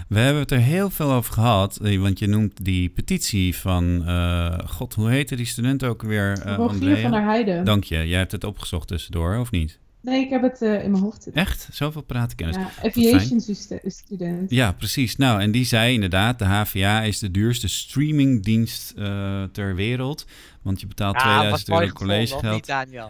[0.07, 4.57] We hebben het er heel veel over gehad, want je noemt die petitie van, uh,
[4.67, 6.45] god, hoe heette die student ook weer?
[6.45, 7.65] Uh, Rogier van der Heijden.
[7.65, 9.79] Dank je, jij hebt het opgezocht tussendoor, of niet?
[10.05, 11.67] Nee, ik heb het uh, in mijn hoofd Echt?
[11.71, 12.55] Zoveel pratenkennis.
[12.55, 13.39] Ja, aviation
[13.85, 14.51] student.
[14.51, 15.15] Ja, precies.
[15.15, 20.25] Nou, en die zei inderdaad, de HVA is de duurste streamingdienst uh, ter wereld.
[20.65, 22.69] Want je betaalt ja, 2000 euro collegegeld.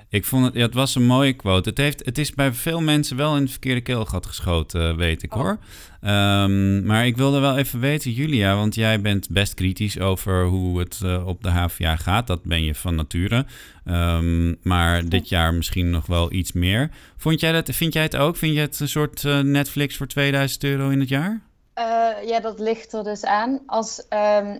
[0.10, 1.70] Ik vond het, ja, het was een mooie quote.
[1.70, 5.36] Het, heeft, het is bij veel mensen wel in het verkeerde keelgat geschoten, weet ik
[5.36, 5.41] oh.
[5.41, 5.58] hoor.
[6.02, 10.80] Um, maar ik wilde wel even weten, Julia, want jij bent best kritisch over hoe
[10.80, 12.28] het uh, op de HVA gaat.
[12.28, 13.46] Dat ben je van nature.
[13.86, 16.89] Um, maar dit jaar misschien nog wel iets meer.
[17.18, 18.36] Vond jij dat, vind jij het ook?
[18.36, 21.41] Vind je het een soort uh, Netflix voor 2000 euro in het jaar?
[21.80, 21.84] Uh,
[22.28, 23.60] ja, dat ligt er dus aan.
[23.65, 24.60] Als um,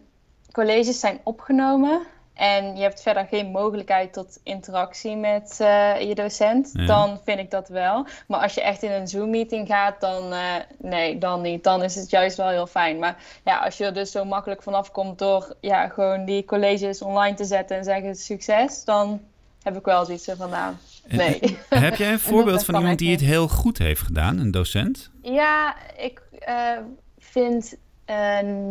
[0.52, 2.02] colleges zijn opgenomen,
[2.36, 7.52] en je hebt verder geen mogelijkheid tot interactie met uh, je docent, dan vind ik
[7.52, 8.08] dat wel.
[8.28, 11.64] Maar als je echt in een Zoom-meeting gaat, dan uh, nee, dan niet.
[11.64, 13.00] Dan is het juist wel heel fijn.
[13.00, 17.02] Maar ja, als je er dus zo makkelijk vanaf komt door ja, gewoon die colleges
[17.02, 19.22] online te zetten en zeggen succes, dan
[19.64, 20.74] heb ik wel zoiets van nou,
[21.08, 21.58] nee.
[21.70, 25.10] Heb jij een voorbeeld van iemand die het heel goed heeft gedaan, een docent?
[25.22, 26.78] Ja, ik uh,
[27.20, 27.76] vind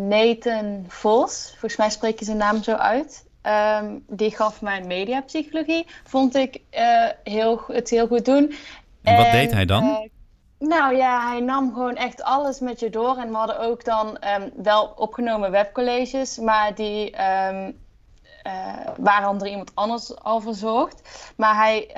[0.08, 3.24] Nathan Vos, volgens mij spreek je zijn naam zo uit.
[3.46, 5.86] Um, die gaf mij mediapsychologie.
[6.04, 8.54] Vond ik uh, heel, het heel goed doen.
[9.02, 9.84] En wat deed hij dan?
[9.84, 9.98] Uh,
[10.68, 13.16] nou ja, hij nam gewoon echt alles met je door.
[13.16, 17.78] En we hadden ook dan um, wel opgenomen webcolleges, maar die um,
[18.46, 21.32] uh, waren door iemand anders al verzorgd.
[21.36, 21.90] Maar hij,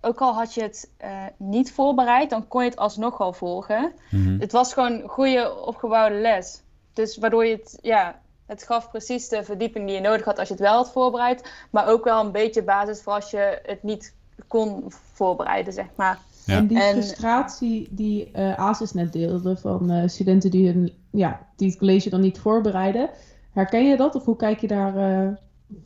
[0.00, 0.90] ook al had je het
[1.36, 3.92] niet voorbereid, dan kon je het alsnog al volgen.
[4.10, 4.40] Mm -hmm.
[4.40, 6.62] Het was gewoon goede opgebouwde les.
[6.92, 10.48] Dus waardoor je het, ja, het gaf precies de verdieping die je nodig had als
[10.48, 11.52] je het wel had voorbereid.
[11.70, 14.14] Maar ook wel een beetje basis voor als je het niet
[14.48, 16.18] kon voorbereiden, zeg maar.
[16.46, 21.68] En die frustratie die uh, Asis net deelde van uh, studenten die, hun, ja, die
[21.68, 23.10] het college dan niet voorbereiden.
[23.52, 25.28] Herken je dat of hoe kijk je daar uh,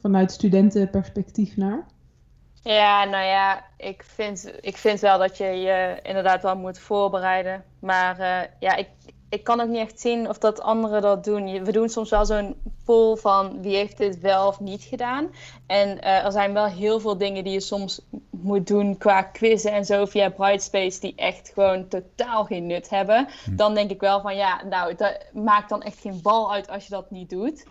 [0.01, 1.87] vanuit studentenperspectief naar?
[2.63, 7.65] Ja, nou ja, ik vind, ik vind wel dat je je inderdaad wel moet voorbereiden.
[7.79, 8.89] Maar ja, ik,
[9.29, 11.65] ik kan ook niet echt zien of dat anderen dat doen.
[11.65, 15.31] We doen soms wel zo'n poll van wie heeft dit wel of niet gedaan.
[15.67, 19.73] En uh, er zijn wel heel veel dingen die je soms moet doen qua quizzen
[19.73, 23.29] en zo via Brightspace die echt gewoon totaal geen nut hebben.
[23.45, 23.57] Hm.
[23.57, 26.85] Dan denk ik wel van ja, nou, dat maakt dan echt geen bal uit als
[26.85, 27.67] je dat niet doet.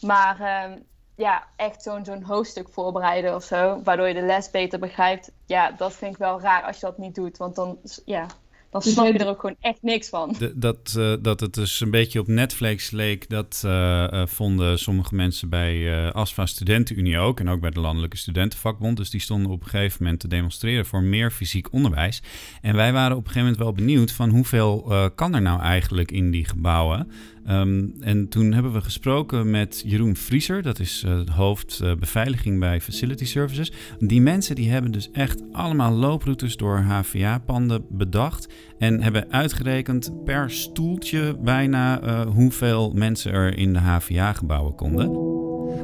[0.00, 0.76] Maar uh,
[1.16, 5.30] ja, echt zo'n zo'n hoofdstuk voorbereiden of zo, waardoor je de les beter begrijpt.
[5.46, 7.36] Ja, dat vind ik wel raar als je dat niet doet.
[7.36, 8.26] Want dan, ja,
[8.72, 10.36] dan dus snap je er ook gewoon echt niks van.
[10.54, 15.48] dat, uh, dat het dus een beetje op Netflix leek, dat uh, vonden sommige mensen
[15.48, 17.40] bij ASFA Studentenunie ook.
[17.40, 18.96] En ook bij de Landelijke Studentenvakbond.
[18.96, 22.22] Dus die stonden op een gegeven moment te demonstreren voor meer fysiek onderwijs.
[22.60, 26.10] En wij waren op een gegeven moment wel benieuwd van hoeveel kan er nou eigenlijk
[26.10, 27.08] in die gebouwen.
[27.46, 32.58] Ehm, en toen hebben we gesproken met Jeroen Vrieser, dat is uh, hoofd uh, beveiliging
[32.58, 33.72] bij Facility Services.
[33.98, 40.50] Die mensen die hebben dus echt allemaal looproutes door HVA-panden bedacht en hebben uitgerekend per
[40.50, 45.10] stoeltje bijna uh, hoeveel mensen er in de HVA-gebouwen konden.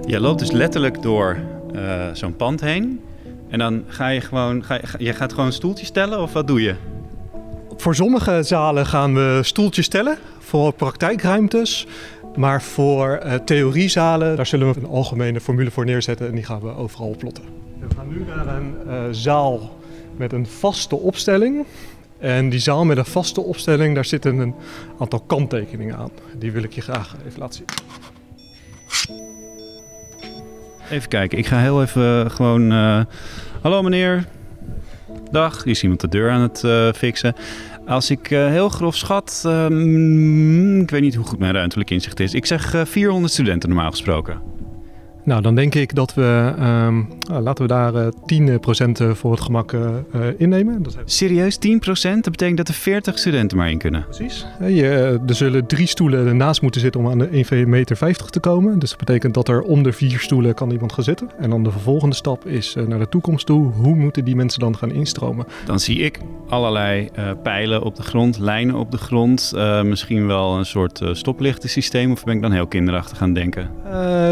[0.07, 1.37] Je loopt dus letterlijk door
[2.13, 3.01] zo'n pand heen
[3.49, 6.63] en dan ga je gewoon, ga je, je gaat gewoon stoeltjes stellen of wat doe
[6.63, 6.75] je?
[7.77, 11.87] Voor sommige zalen gaan we stoeltjes stellen voor praktijkruimtes.
[12.37, 16.61] Maar voor uh, theoriezalen, daar zullen we een algemene formule voor neerzetten en die gaan
[16.61, 17.45] we overal plotten.
[17.79, 19.77] We gaan nu naar een uh, zaal
[20.17, 21.67] met een vaste opstelling.
[22.19, 24.55] En die zaal met een vaste opstelling, daar zitten een
[24.99, 26.11] aantal kanttekeningen aan.
[26.39, 27.67] Die wil ik je graag even laten zien.
[30.91, 32.71] Even kijken, ik ga heel even uh, gewoon.
[33.63, 34.27] hallo meneer.
[35.31, 36.65] Dag, hier is iemand de deur aan het
[36.97, 37.35] fixen.
[37.89, 39.65] Als ik heel grof schat, uh,
[40.81, 42.35] ik weet niet hoe goed mijn ruimtelijk inzicht is.
[42.35, 44.41] Ik zeg uh, eh, 400 studenten normaal gesproken.
[45.29, 47.09] Nou, dan denk ik dat we, um,
[47.43, 48.59] laten we daar uh, eh,
[49.13, 49.91] 10% voor het gemak uh,
[50.37, 50.83] innemen.
[50.83, 51.61] Dat Serieus, 10%?
[52.01, 54.05] Dat betekent dat er 40 studenten maar in kunnen?
[54.05, 54.47] Precies.
[54.61, 58.79] Je, er zullen drie stoelen ernaast moeten zitten om aan de 1,50 meter te komen.
[58.79, 61.31] Dus dat betekent dat er om de vier stoelen kan iemand gaan zitten.
[61.39, 63.73] En dan de vervolgende stap is naar de toekomst toe.
[63.73, 65.47] Hoe moeten die mensen dan gaan instromen?
[65.65, 67.09] Dan zie ik allerlei
[67.43, 69.53] pijlen op de grond, lijnen op de grond.
[69.83, 72.13] misschien wel een soort stoplichtensysteem.
[72.13, 73.71] Of ben ik dan heel kinderachtig gaan denken?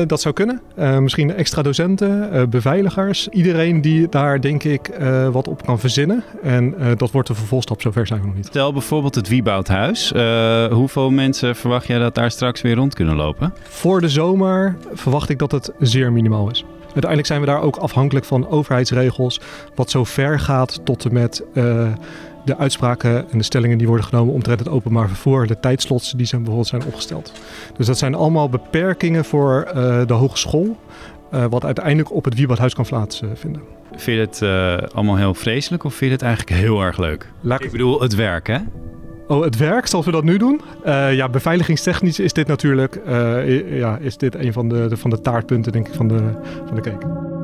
[0.07, 0.61] dat zou kunnen.
[0.87, 3.29] Uh, misschien extra docenten, uh, beveiligers.
[3.29, 6.25] Iedereen die daar denk ik uh, wat op kan verzinnen.
[6.43, 8.47] En dat wordt de vervolgstap, zover zijn we nog niet.
[8.47, 10.13] Stel bijvoorbeeld het Wieboudhuis.
[10.71, 13.53] hoeveel mensen verwacht jij dat daar straks weer rond kunnen lopen?
[13.63, 16.65] Voor de zomer verwacht ik dat het zeer minimaal is.
[16.83, 19.41] Uiteindelijk zijn we daar ook afhankelijk van overheidsregels.
[19.75, 21.43] Wat zo ver gaat tot en met
[22.47, 26.27] de uitspraken en de stellingen die worden genomen omtrent het openbaar vervoer, de tijdslots die
[26.27, 27.33] zijn bijvoorbeeld zijn opgesteld.
[27.77, 30.77] Dus dat zijn allemaal beperkingen voor uh, de hogeschool,
[31.35, 33.63] uh, wat uiteindelijk op het Wiebadhuis kan plaatsvinden.
[33.97, 37.33] Vind je het uh, allemaal heel vreselijk of vind je het eigenlijk heel erg leuk?
[37.41, 38.59] Laat ik bedoel, het werk hè?
[39.27, 40.61] Oh, het werk, zoals we dat nu doen?
[40.87, 45.11] Uh, ja, beveiligingstechnisch is dit natuurlijk uh, ja, is dit een van de, de, van
[45.11, 46.21] de taartpunten denk ik, van de,
[46.67, 47.36] van de cake.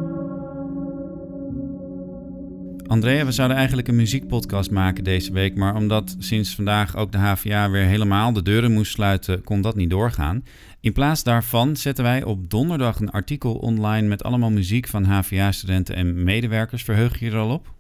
[2.93, 7.19] Andrea, we zouden eigenlijk een muziekpodcast maken deze week, maar omdat sinds vandaag ook de
[7.19, 10.45] HVA weer helemaal de deuren moest sluiten, kon dat niet doorgaan.
[10.81, 15.95] In plaats daarvan zetten wij op donderdag een artikel online met allemaal muziek van HVA-studenten
[15.95, 16.85] en medewerkers.
[16.85, 17.73] Verheug je er al op?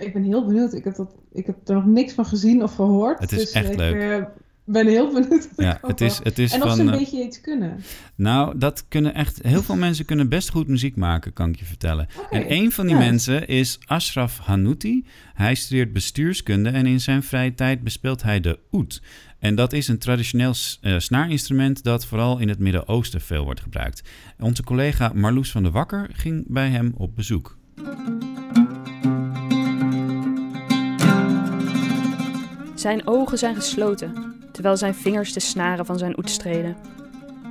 [0.00, 0.72] Ik ben heel benieuwd.
[0.72, 3.18] Ik heb, dat, ik heb er nog niks van gezien of gehoord.
[3.18, 3.94] Het is dus echt leuk.
[3.94, 4.24] Uh,
[4.66, 5.48] ben heel benieuwd.
[5.56, 7.80] Ja, het is, het is en of ze een eh, beetje iets kunnen.
[8.14, 9.42] Nou, dat kunnen echt.
[9.42, 12.08] Heel veel mensen kunnen best goed muziek maken, kan ik je vertellen.
[12.30, 15.06] En een van die mensen is Ashraf Hanouti.
[15.34, 19.02] Hij studeert bestuurskunde en in zijn vrije tijd bespeelt hij de oud.
[19.38, 24.02] En dat is een traditioneel uh, snaarinstrument dat vooral in het Midden-Oosten veel wordt gebruikt.
[24.38, 27.56] Onze collega Marloes van der Wakker ging bij hem op bezoek.
[32.74, 36.76] Zijn ogen zijn gesloten terwijl zijn vingers de snaren van zijn oet streden.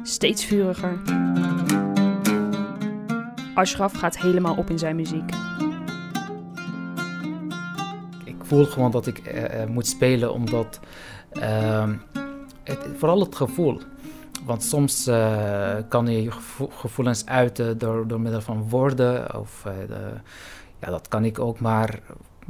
[0.04, 1.02] Steeds vuriger.
[3.54, 5.30] Ashraf gaat helemaal op in zijn muziek.
[8.24, 10.80] Ik voel gewoon dat ik uh, moet spelen omdat.
[11.34, 11.90] Uh,
[12.64, 13.82] het, vooral het gevoel.
[14.46, 16.32] Want soms uh, kan je je
[16.70, 19.40] gevoelens uiten door, door middel van woorden.
[19.40, 20.12] Of, de,
[20.80, 22.00] ja, dat kan ik ook, maar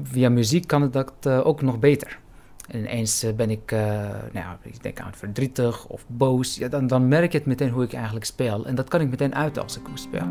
[0.03, 2.23] via muziek kan ik dat ook nog beter.
[2.67, 6.55] En ineens eh, ben ik, uh, nou ja, ik denk aan verdrietig of boos.
[6.55, 8.65] Ja, dan, dan merk je het meteen hoe ik eigenlijk speel.
[8.65, 10.27] En dat kan ik meteen uiten als ik goed speel.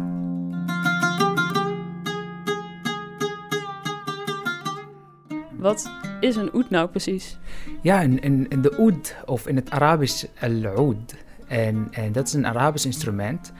[5.56, 7.38] Wat is een oud nou precies?
[7.82, 11.14] Ja, in, in, in de oud, of in het Arabisch al-oud.
[11.46, 13.52] En, en dat is een Arabisch instrument.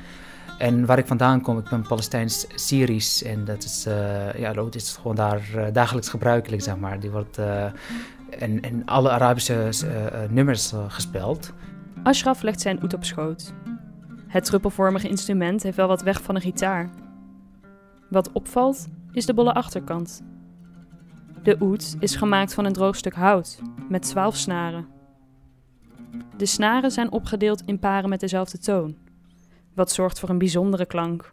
[0.58, 3.22] En waar ik vandaan kom, ik ben Palestijns-Syrisch.
[3.22, 7.00] En dat is, uh, ja, oud is gewoon daar dagelijks gebruikelijk, zeg maar.
[7.00, 7.38] Die wordt
[8.38, 11.52] en, en alle Arabische uh, nummers uh, gespeeld.
[12.02, 13.52] Ashraf legt zijn oet op schoot.
[14.26, 16.90] Het truppelvormige instrument heeft wel wat weg van een gitaar.
[18.10, 20.22] Wat opvalt is de bolle achterkant.
[21.42, 24.86] De oet is gemaakt van een droog stuk hout met zwaalf snaren.
[26.36, 28.96] De snaren zijn opgedeeld in paren met dezelfde toon,
[29.74, 31.32] wat zorgt voor een bijzondere klank.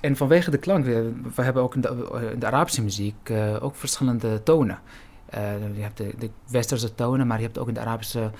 [0.00, 3.56] En vanwege de klank, we, we hebben ook in de, in de Arabische muziek uh,
[3.60, 4.78] ook verschillende tonen.
[5.74, 8.30] Je hebt de, de, westerse tonen, maar je hebt ook in de Arabische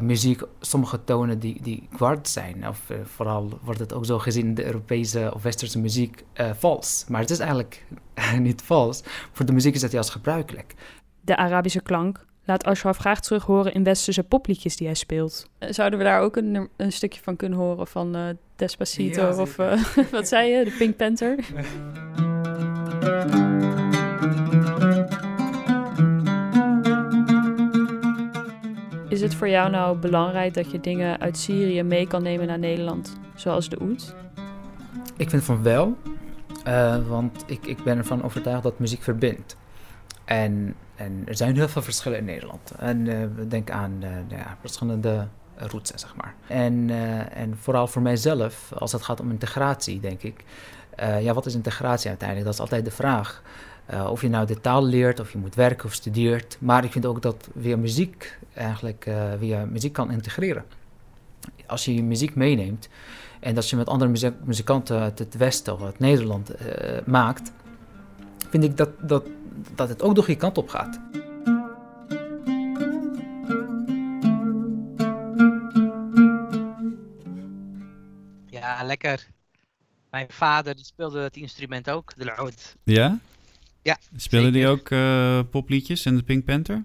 [0.00, 2.68] muziek sommige tonen die, die kwart zijn.
[2.68, 7.04] Of vooral wordt het ook zo gezien in de Europese of westerse muziek vals.
[7.08, 7.84] Maar het is eigenlijk
[8.38, 9.02] niet vals.
[9.32, 10.74] Voor de muziek is het juist gebruikelijk.
[11.20, 15.50] De Arabische klank laat Ashraf graag terug horen in westerse popliedjes die hij speelt.
[15.58, 18.22] Eh, zouden we daar ook een, een stukje van kunnen horen van uh,
[18.56, 21.38] Despacito of uh, wat zei je, de Pink Panther?
[29.18, 32.58] Is het voor jou nou belangrijk dat je dingen uit Syrië mee kan nemen naar
[32.58, 34.14] Nederland, zoals de oud?
[35.16, 35.96] Ik vind van wel,
[37.08, 39.56] want ik, ik ben ervan overtuigd dat muziek verbindt.
[40.24, 42.72] En en er zijn heel veel verschillen in Nederland.
[42.78, 45.26] En uh, we denken aan uh, ja, verschillende
[45.56, 46.34] routes, zeg maar.
[46.46, 46.90] En,
[47.32, 50.44] en vooral voor mijzelf, als het gaat om integratie, denk ik.
[51.20, 52.46] ja, wat is integratie uiteindelijk?
[52.46, 53.42] Dat is altijd de vraag.
[54.08, 56.56] Of je nou de taal leert, of je moet werken of studeert.
[56.60, 60.64] Maar ik vind ook dat via muziek, eigenlijk via muziek kan integreren.
[61.66, 62.88] Als je je muziek meeneemt
[63.40, 66.52] en dat je met andere muzikanten uit het Westen of uit Nederland
[67.06, 67.52] maakt,
[68.50, 69.24] vind ik dat, dat
[69.74, 71.00] dat het ook nog je kant op gaat.
[78.46, 79.26] Ja, lekker.
[80.10, 82.76] Mijn vader die speelde het instrument ook, de oud.
[82.84, 83.18] Ja?
[83.88, 83.98] Ja.
[84.16, 86.84] Speelde hij ook uh, popliedjes en de Pink Panther?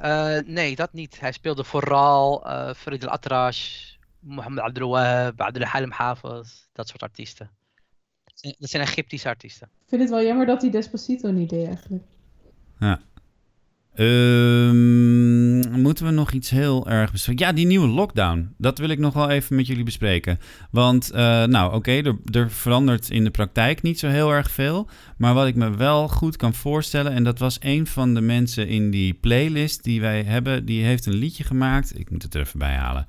[0.00, 1.20] Uh, nee, dat niet.
[1.20, 7.50] Hij speelde vooral uh, Farid al-Atrash, Mohammed Abdul Wahab, Abdul Halim Hafiz, dat soort artiesten.
[8.58, 9.68] Dat zijn Egyptische artiesten.
[9.82, 12.04] Ik vind het wel jammer dat hij Despacito niet deed eigenlijk.
[12.78, 13.00] Ja.
[13.98, 17.46] Um, moeten we nog iets heel erg bespreken?
[17.46, 18.54] Ja, die nieuwe lockdown.
[18.58, 20.38] Dat wil ik nog wel even met jullie bespreken.
[20.70, 24.88] Want, uh, nou oké, er, er, verandert in de praktijk niet zo heel erg veel.
[25.16, 27.12] Maar wat ik me wel goed kan voorstellen...
[27.12, 30.64] en dat was een van de mensen in die playlist die wij hebben...
[30.64, 31.98] die heeft een liedje gemaakt.
[31.98, 33.06] Ik moet het er even bij halen.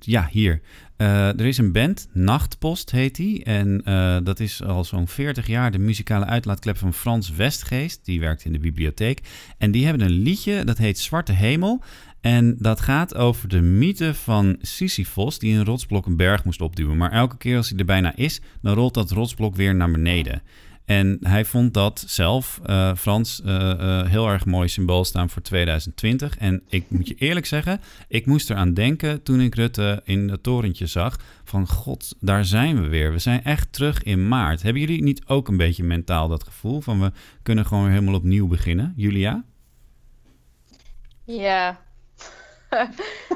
[0.00, 0.60] Ja, hier.
[0.98, 3.44] Uh, er is een band, Nachtpost heet die.
[3.44, 8.04] En uh, dat is al zo'n 40 jaar de muzikale uitlaatklep van Frans Westgeest.
[8.04, 9.20] Die werkt in de bibliotheek.
[9.58, 11.82] En die hebben een liedje, dat heet Zwarte Hemel.
[12.20, 16.96] En dat gaat over de mythe van Sisyphos, die een rotsblok een berg moest opduwen.
[16.96, 20.42] Maar elke keer als hij er bijna is, dan rolt dat rotsblok weer naar beneden.
[20.88, 25.42] En hij vond dat zelf, uh, Frans, uh, uh, heel erg mooi symbool staan voor
[25.42, 26.38] 2020.
[26.38, 30.42] En ik moet je eerlijk zeggen, ik moest eraan denken toen ik Rutte in het
[30.42, 31.16] torentje zag.
[31.44, 33.12] Van god, daar zijn we weer.
[33.12, 34.62] We zijn echt terug in maart.
[34.62, 38.46] Hebben jullie niet ook een beetje mentaal dat gevoel van we kunnen gewoon helemaal opnieuw
[38.46, 38.92] beginnen?
[38.96, 39.44] Julia?
[41.24, 41.80] Ja.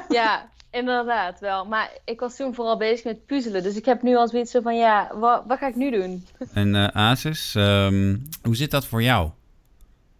[0.09, 1.65] ja, Inderdaad, wel.
[1.65, 3.63] Maar ik was toen vooral bezig met puzzelen.
[3.63, 6.27] Dus ik heb nu al zoiets van, ja, wat, wat ga ik nu doen?
[6.53, 9.29] En uh, Asis, um, hoe zit dat voor jou?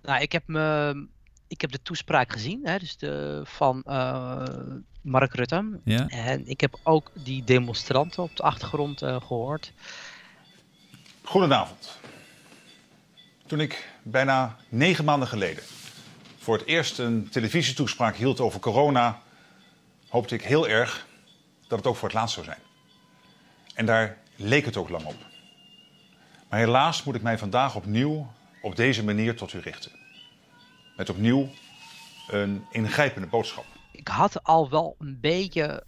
[0.02, 1.08] Nou, ik heb, me,
[1.48, 4.46] ik heb de toespraak gezien, hè, dus de, van uh,
[5.02, 5.80] Mark Rutte.
[5.84, 6.08] Ja.
[6.08, 9.74] En ik heb ook die demonstranten op de achtergrond uh, gehoord.
[11.24, 11.98] Goedenavond.
[13.46, 15.63] Toen ik bijna negen maanden geleden
[16.38, 19.22] voor het eerst een televisietoespraak hield over corona
[20.13, 21.08] hoopte ik heel erg
[21.67, 22.60] dat het ook voor het laatst zou zijn.
[23.76, 25.15] En daar leek het ook lang op.
[26.49, 28.28] Maar helaas moet ik mij vandaag opnieuw
[28.62, 29.91] op deze manier tot u richten.
[30.97, 31.49] Met opnieuw
[32.28, 33.65] een ingrijpende boodschap.
[33.91, 35.84] Ik had al wel een beetje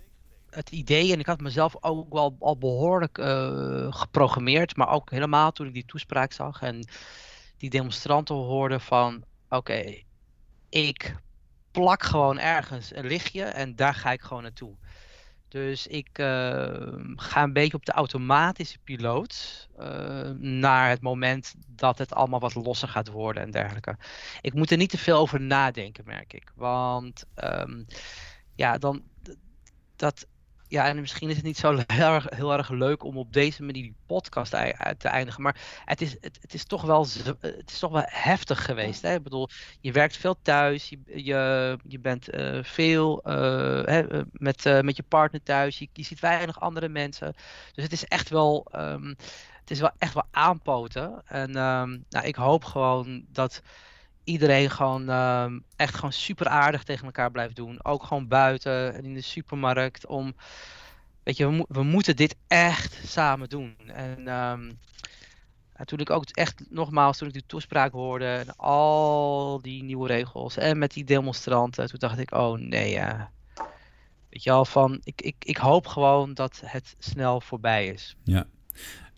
[0.49, 5.51] het idee, en ik had mezelf ook wel al behoorlijk uh, geprogrammeerd, maar ook helemaal
[5.51, 6.87] toen ik die toespraak zag en
[7.57, 10.01] die demonstranten hoorden van oké,
[10.69, 11.15] ik
[11.75, 14.75] plak gewoon ergens een lichtje en daar ga ik gewoon naartoe.
[15.47, 16.27] Dus ik uh,
[17.15, 22.55] ga een beetje op de automatische piloot uh, naar het moment dat het allemaal wat
[22.55, 23.97] losser gaat worden en dergelijke.
[24.41, 26.51] Ik moet er niet te veel over nadenken, merk ik.
[26.55, 27.85] Want um,
[28.55, 29.03] ja, dan
[29.95, 30.27] dat
[30.67, 33.63] ja, en misschien is het niet zo heel erg, heel erg leuk om op deze
[33.63, 34.51] manier die podcast
[34.97, 35.41] te eindigen.
[35.41, 37.07] Maar het is, het, het is, toch, wel,
[37.39, 39.01] het is toch wel heftig geweest.
[39.01, 39.13] Hè?
[39.13, 39.49] Ik bedoel,
[39.81, 40.89] je werkt veel thuis.
[40.89, 43.33] Je, je, je bent uh, veel uh,
[43.83, 45.79] hè, eh, met, uh, met je partner thuis.
[45.79, 47.33] Je, je ziet weinig andere mensen.
[47.73, 49.15] Dus het is echt wel, um,
[49.59, 51.21] het is wel echt wel aanpoten.
[51.25, 53.61] En um, nou, ik hoop gewoon dat
[54.25, 57.85] iedereen gewoon um, echt gewoon super aardig tegen elkaar blijft doen.
[57.85, 60.05] Ook gewoon buiten en in de supermarkt.
[60.05, 60.35] Om,
[61.23, 63.75] weet je, we, mo we moeten dit echt samen doen.
[63.87, 64.79] En um,
[65.85, 70.57] toen ik ook echt, nogmaals, toen ik die toespraak hoorde en al die nieuwe regels
[70.57, 73.31] en met die demonstranten, toen dacht ik, oh nee, ja.
[74.29, 78.15] Weet je al, van, ik, ik, ik hoop gewoon dat het snel voorbij is.
[78.23, 78.47] Ja.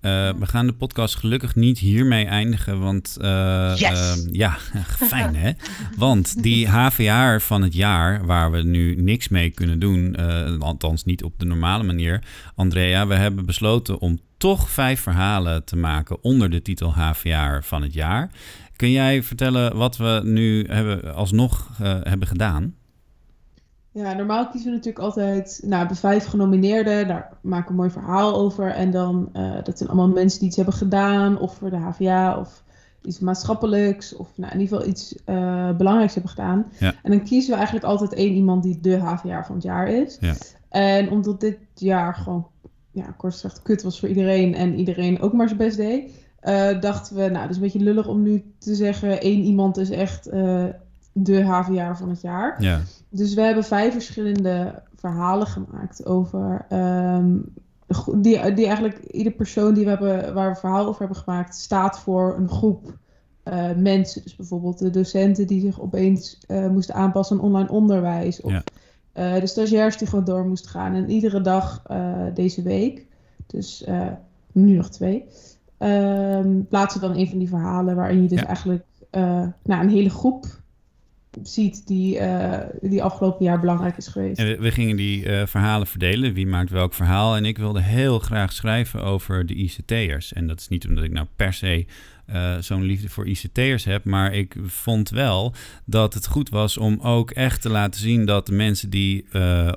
[0.01, 4.25] Uh, we gaan de podcast gelukkig niet hiermee eindigen, want uh, yes.
[4.25, 4.57] uh, ja,
[5.09, 5.51] fijn hè?
[5.97, 10.15] Want die HVA van het jaar, waar we nu niks mee kunnen doen,
[10.59, 12.23] althans niet op de normale manier,
[12.55, 17.81] Andrea, we hebben besloten om toch vijf verhalen te maken onder de titel HVA van
[17.81, 18.31] het jaar.
[18.75, 21.69] Kun jij vertellen wat we nu hebben, alsnog
[22.03, 22.75] hebben gedaan?
[23.97, 27.07] Ja, normaal kiezen we natuurlijk altijd nou, de vijf genomineerden.
[27.07, 28.71] Daar maken we een mooi verhaal over.
[28.71, 31.39] En dan, uh, dat zijn allemaal mensen die iets hebben gedaan.
[31.39, 32.63] Of voor de HVA of
[33.01, 34.15] iets maatschappelijks.
[34.15, 36.65] Of nou, in ieder geval iets uh, belangrijks hebben gedaan.
[36.79, 36.93] Ja.
[37.03, 40.17] En dan kiezen we eigenlijk altijd één iemand die de HVA van het jaar is.
[40.19, 40.35] Ja.
[40.69, 42.47] En omdat dit jaar gewoon,
[42.91, 44.55] ja, kort gezegd, kut was voor iedereen.
[44.55, 46.25] En iedereen ook maar zijn best deed.
[46.43, 49.21] Uh, dachten we, nou, het is een beetje lullig om nu te zeggen...
[49.21, 50.29] één iemand is echt
[51.23, 52.63] de HVA van het jaar.
[52.63, 52.79] Ja.
[53.09, 56.65] Dus we hebben vijf verschillende verhalen gemaakt over.
[56.69, 57.53] Um,
[58.15, 61.99] die, die eigenlijk ieder persoon die we hebben, waar we verhaal over hebben gemaakt, staat
[61.99, 62.97] voor een groep
[63.43, 64.23] uh, mensen.
[64.23, 68.41] Dus bijvoorbeeld de docenten die zich opeens uh, moesten aanpassen aan online onderwijs.
[68.41, 68.63] Of ja.
[69.13, 70.93] uh, de stagiairs die gewoon door moesten gaan.
[70.93, 71.81] En iedere dag
[72.33, 73.05] deze week,
[73.47, 73.85] dus
[74.51, 75.25] nu nog twee,
[75.79, 78.45] um, plaatsen we dan een van die verhalen waarin je dus Ja.
[78.45, 78.85] eigenlijk
[79.63, 80.45] nou, een hele groep
[81.43, 84.39] ziet die, uh, die afgelopen jaar belangrijk is geweest.
[84.39, 86.33] En we, we gingen die uh, verhalen verdelen.
[86.33, 87.35] Wie maakt welk verhaal?
[87.35, 90.33] En ik wilde heel graag schrijven over de ICT'ers.
[90.33, 91.85] En dat is niet omdat ik nou per se
[92.33, 94.03] uh, zo'n liefde voor ICT'ers heb.
[94.03, 95.53] Maar ik vond wel
[95.85, 99.25] dat het goed was om ook echt te laten zien dat de mensen die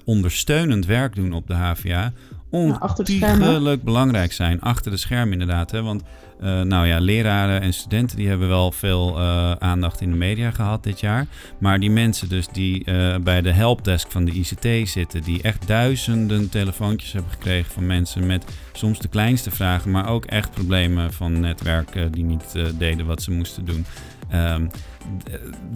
[0.04, 2.12] ondersteunend werk doen op de HVA
[2.50, 4.60] ontiegelijk belangrijk zijn.
[4.60, 5.70] Achter de schermen inderdaad.
[5.70, 5.82] Hè?
[5.82, 6.02] Want
[6.42, 10.50] uh, nou ja, leraren en studenten die hebben wel veel uh, aandacht in de media
[10.50, 11.26] gehad dit jaar.
[11.58, 15.66] Maar die mensen dus die uh, bij de helpdesk van de ICT zitten, die echt
[15.66, 21.12] duizenden telefoontjes hebben gekregen van mensen met soms de kleinste vragen, maar ook echt problemen
[21.12, 23.86] van netwerken die niet deden wat ze moesten doen.
[24.34, 24.70] Um,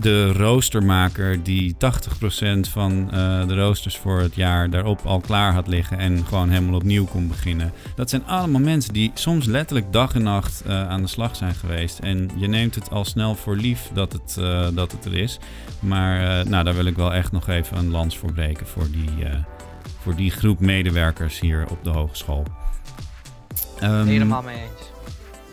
[0.01, 1.77] de roostermaker die 80%
[2.71, 6.75] van uh, de roosters voor het jaar daarop al klaar had liggen en gewoon helemaal
[6.75, 7.73] opnieuw kon beginnen.
[7.97, 11.55] Dat zijn allemaal mensen die soms letterlijk dag en nacht uh, aan de slag zijn
[11.55, 11.99] geweest.
[11.99, 15.39] En je neemt het al snel voor lief dat het, uh, dat het er is.
[15.79, 19.27] Maar nou, daar wil ik wel echt nog even een lans voor breken voor die,
[20.01, 22.45] voor die groep medewerkers hier op de hogeschool.
[23.83, 24.91] Um, Helemaal mee eens.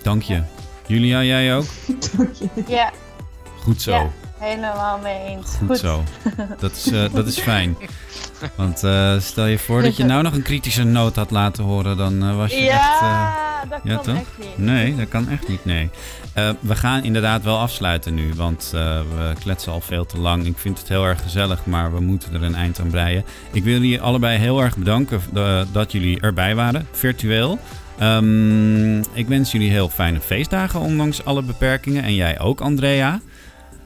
[0.04, 0.61] Dank je.
[0.92, 1.66] Julia, jij ook?
[2.68, 2.92] Ja.
[3.64, 3.92] Goed zo.
[3.92, 5.56] Ja, helemaal mee eens.
[5.58, 5.78] Goed, Goed.
[5.78, 6.04] zo.
[6.60, 7.78] Dat is, uh, dat is fijn.
[8.56, 11.98] Want uh, stel je voor dat je nou nog een kritische noot had laten horen,
[11.98, 12.74] dan uh, was je ja,
[13.62, 13.70] echt...
[13.70, 14.16] dat ja, kan toch?
[14.16, 14.58] echt niet.
[14.58, 15.90] Nee, dat kan echt niet, nee.
[16.60, 20.46] we gaan inderdaad wel afsluiten nu, want we kletsen al veel te lang.
[20.46, 23.26] Ik vind het heel erg gezellig, maar we moeten er een eind aan breien.
[23.52, 25.22] Ik wil jullie allebei heel erg bedanken
[25.72, 27.60] dat jullie erbij waren, virtueel.
[28.02, 32.04] Um, ik wens jullie heel fijne feestdagen, ondanks alle beperkingen.
[32.04, 33.20] En jij ook, Andrea.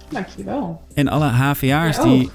[0.10, 0.82] Dankjewel.
[0.94, 2.30] En alle HVA'ers die.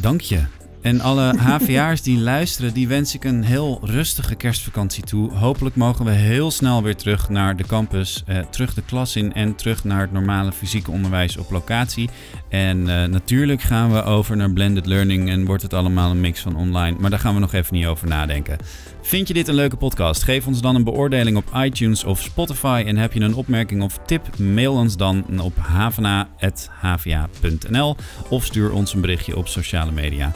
[0.00, 0.40] Dank je.
[0.84, 5.32] En alle HVA'ers die luisteren, die wens ik een heel rustige kerstvakantie toe.
[5.32, 9.32] Hopelijk mogen we heel snel weer terug naar de campus, eh, terug de klas in
[9.32, 12.10] en terug naar het normale fysieke onderwijs op locatie.
[12.48, 16.40] En uh, natuurlijk gaan we over naar blended learning en wordt het allemaal een mix
[16.40, 16.96] van online.
[17.00, 18.56] Maar daar gaan we nog even niet over nadenken.
[19.04, 20.22] Vind je dit een leuke podcast?
[20.22, 22.82] Geef ons dan een beoordeling op iTunes of Spotify.
[22.86, 24.38] En heb je een opmerking of tip?
[24.38, 27.96] Mail ons dan op havana.hva.nl
[28.28, 30.32] of stuur ons een berichtje op sociale media.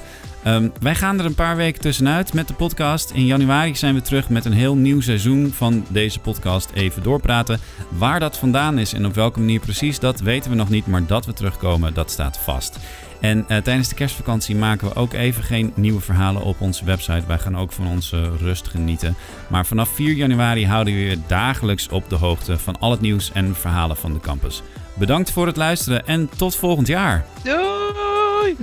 [0.46, 3.10] Um, wij gaan er een paar weken tussenuit met de podcast.
[3.10, 7.60] In januari zijn we terug met een heel nieuw seizoen van deze podcast Even Doorpraten.
[7.88, 10.86] Waar dat vandaan is en op welke manier precies, dat weten we nog niet.
[10.86, 12.78] Maar dat we terugkomen, dat staat vast.
[13.20, 17.26] En uh, tijdens de kerstvakantie maken we ook even geen nieuwe verhalen op onze website.
[17.26, 19.16] Wij gaan ook van onze rust genieten.
[19.48, 23.32] Maar vanaf 4 januari houden we je dagelijks op de hoogte van al het nieuws
[23.32, 24.62] en verhalen van de campus.
[24.94, 27.24] Bedankt voor het luisteren en tot volgend jaar.
[27.42, 28.56] Doei!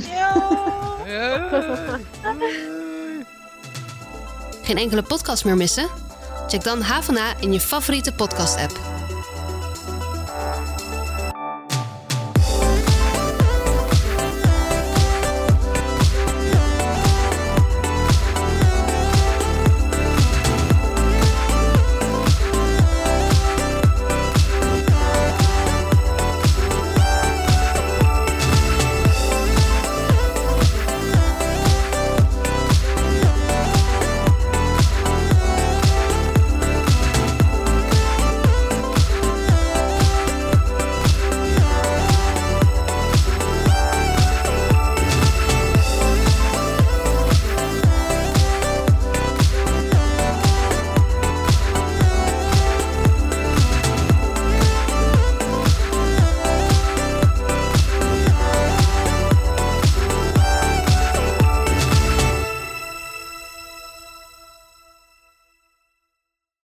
[4.63, 5.87] Geen enkele podcast meer missen?
[6.47, 8.94] Check dan Havana in je favoriete podcast-app.